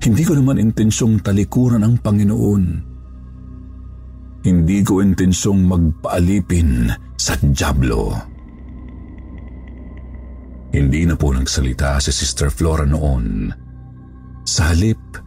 Hindi 0.00 0.22
ko 0.24 0.40
naman 0.40 0.56
intensyong 0.56 1.20
talikuran 1.20 1.84
ang 1.84 2.00
Panginoon. 2.00 2.64
Hindi 4.48 4.78
ko 4.80 5.04
intensyong 5.04 5.60
magpaalipin 5.68 6.88
sa 7.18 7.36
Diablo. 7.44 8.14
Hindi 10.72 11.04
na 11.04 11.12
po 11.18 11.34
nagsalita 11.34 12.00
si 12.00 12.08
Sister 12.14 12.48
Flora 12.48 12.88
noon. 12.88 13.52
Sa 14.48 14.72
halip, 14.72 15.25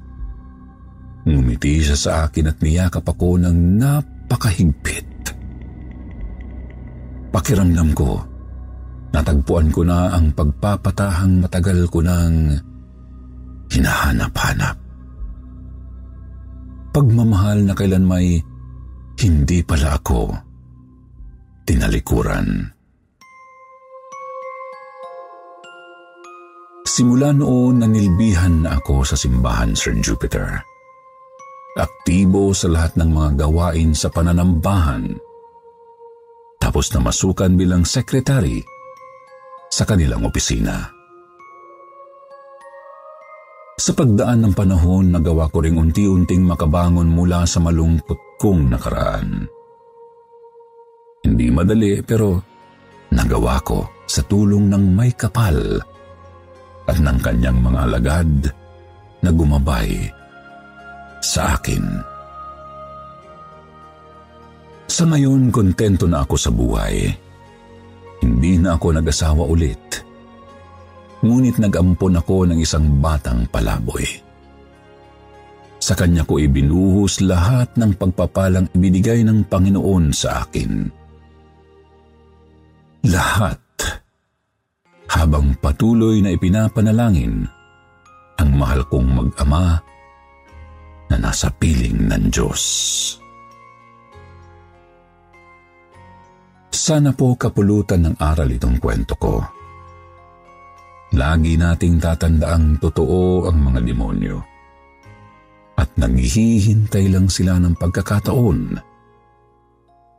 ngumiti 1.27 1.83
siya 1.83 1.97
sa 1.97 2.11
akin 2.27 2.51
at 2.51 2.57
niyakap 2.63 3.03
ako 3.03 3.39
ng 3.41 3.57
napakahigpit. 3.79 5.07
Pakiramdam 7.29 7.89
ko, 7.93 8.19
natagpuan 9.13 9.69
ko 9.69 9.81
na 9.85 10.13
ang 10.15 10.33
pagpapatahang 10.33 11.45
matagal 11.45 11.85
ko 11.89 11.99
nang 12.01 12.57
hinahanap-hanap. 13.69 14.77
Pagmamahal 16.89 17.69
na 17.69 17.73
kailan 17.77 18.05
may 18.07 18.41
hindi 19.19 19.61
pala 19.61 19.99
ako 19.99 20.33
tinalikuran. 21.69 22.65
Simula 26.89 27.29
noon 27.29 27.85
nanilbihan 27.85 28.65
na 28.65 28.81
ako 28.81 29.05
sa 29.05 29.13
simbahan, 29.13 29.77
Sir 29.77 29.93
Jupiter. 30.01 30.68
Aktibo 31.77 32.49
sa 32.57 32.65
lahat 32.65 32.97
ng 32.97 33.09
mga 33.13 33.29
gawain 33.45 33.93
sa 33.93 34.09
pananambahan. 34.09 35.13
Tapos 36.57 36.89
na 36.89 36.99
masukan 37.05 37.53
bilang 37.53 37.85
sekretary 37.85 38.65
sa 39.69 39.85
kanilang 39.85 40.25
opisina. 40.25 40.89
Sa 43.79 43.95
pagdaan 43.95 44.43
ng 44.43 44.53
panahon, 44.57 45.13
nagawa 45.13 45.47
ko 45.53 45.61
ring 45.63 45.77
unti-unting 45.77 46.43
makabangon 46.43 47.07
mula 47.07 47.45
sa 47.45 47.61
malungkot 47.63 48.41
kong 48.41 48.73
nakaraan. 48.73 49.47
Hindi 51.23 51.47
madali 51.53 52.01
pero 52.03 52.43
nagawa 53.13 53.61
ko 53.61 54.03
sa 54.09 54.25
tulong 54.25 54.67
ng 54.67 54.83
may 54.97 55.13
kapal 55.13 55.79
at 56.89 56.97
ng 56.97 57.17
kanyang 57.21 57.61
mga 57.61 57.79
alagad 57.85 58.31
na 59.21 59.29
gumabay 59.29 60.18
sa 61.19 61.59
akin. 61.59 61.83
Sa 64.89 65.05
ngayon, 65.05 65.53
kontento 65.53 66.09
na 66.09 66.25
ako 66.25 66.35
sa 66.35 66.51
buhay. 66.51 67.07
Hindi 68.19 68.59
na 68.59 68.75
ako 68.75 68.99
nag-asawa 68.99 69.43
ulit 69.47 70.09
ngunit 71.23 71.59
nag-ampon 71.59 72.19
ako 72.19 72.47
ng 72.47 72.59
isang 72.63 72.99
batang 73.03 73.43
palaboy. 73.51 74.05
Sa 75.79 75.95
kanya 75.95 76.27
ko 76.27 76.39
ibinuhos 76.39 77.23
lahat 77.23 77.71
ng 77.79 77.95
pagpapalang 77.95 78.67
ibinigay 78.75 79.23
ng 79.23 79.47
Panginoon 79.47 80.11
sa 80.11 80.43
akin. 80.43 80.71
Lahat. 83.07 83.59
habang 85.09 85.57
patuloy 85.57 86.21
na 86.21 86.37
ipinapanalangin 86.37 87.41
ang 88.37 88.49
mahal 88.53 88.85
kong 88.93 89.09
mag-ama 89.09 89.81
na 91.09 91.17
nasa 91.17 91.49
piling 91.49 92.07
ng 92.09 92.25
Diyos. 92.29 92.61
Sana 96.69 97.13
po 97.13 97.37
kapulutan 97.37 98.07
ng 98.07 98.15
aral 98.17 98.49
itong 98.49 98.77
kwento 98.81 99.13
ko. 99.17 99.41
Lagi 101.17 101.57
nating 101.57 101.97
tatandaang 101.97 102.77
totoo 102.77 103.49
ang 103.49 103.57
mga 103.57 103.79
demonyo. 103.81 104.37
At 105.77 105.89
naghihintay 105.97 107.09
lang 107.09 107.29
sila 107.29 107.57
ng 107.57 107.73
pagkakataon 107.77 108.59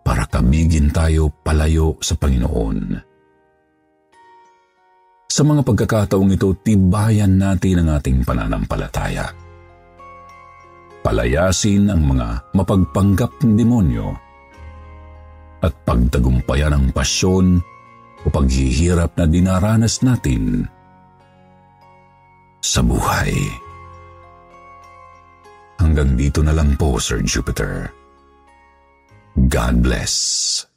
para 0.03 0.27
kamigin 0.27 0.91
tayo 0.91 1.31
palayo 1.43 1.95
sa 2.03 2.19
Panginoon. 2.19 2.79
Sa 5.31 5.47
mga 5.47 5.63
pagkakataong 5.63 6.35
ito, 6.35 6.51
tibayan 6.59 7.39
natin 7.39 7.87
ang 7.87 7.99
ating 7.99 8.27
pananampalataya. 8.27 9.50
Palayasin 11.11 11.91
ang 11.91 12.07
mga 12.07 12.55
mapagpanggap 12.55 13.43
ng 13.43 13.59
demonyo 13.59 14.15
at 15.59 15.75
pagtagumpayan 15.83 16.71
ang 16.71 16.87
pasyon 16.95 17.59
o 18.23 18.31
paghihirap 18.31 19.19
na 19.19 19.27
dinaranas 19.27 20.07
natin 20.07 20.71
sa 22.63 22.79
buhay. 22.87 23.35
Hanggang 25.83 26.15
dito 26.15 26.47
na 26.47 26.55
lang 26.55 26.79
po, 26.79 27.03
Sir 27.03 27.27
Jupiter. 27.27 27.91
God 29.35 29.83
bless. 29.83 30.70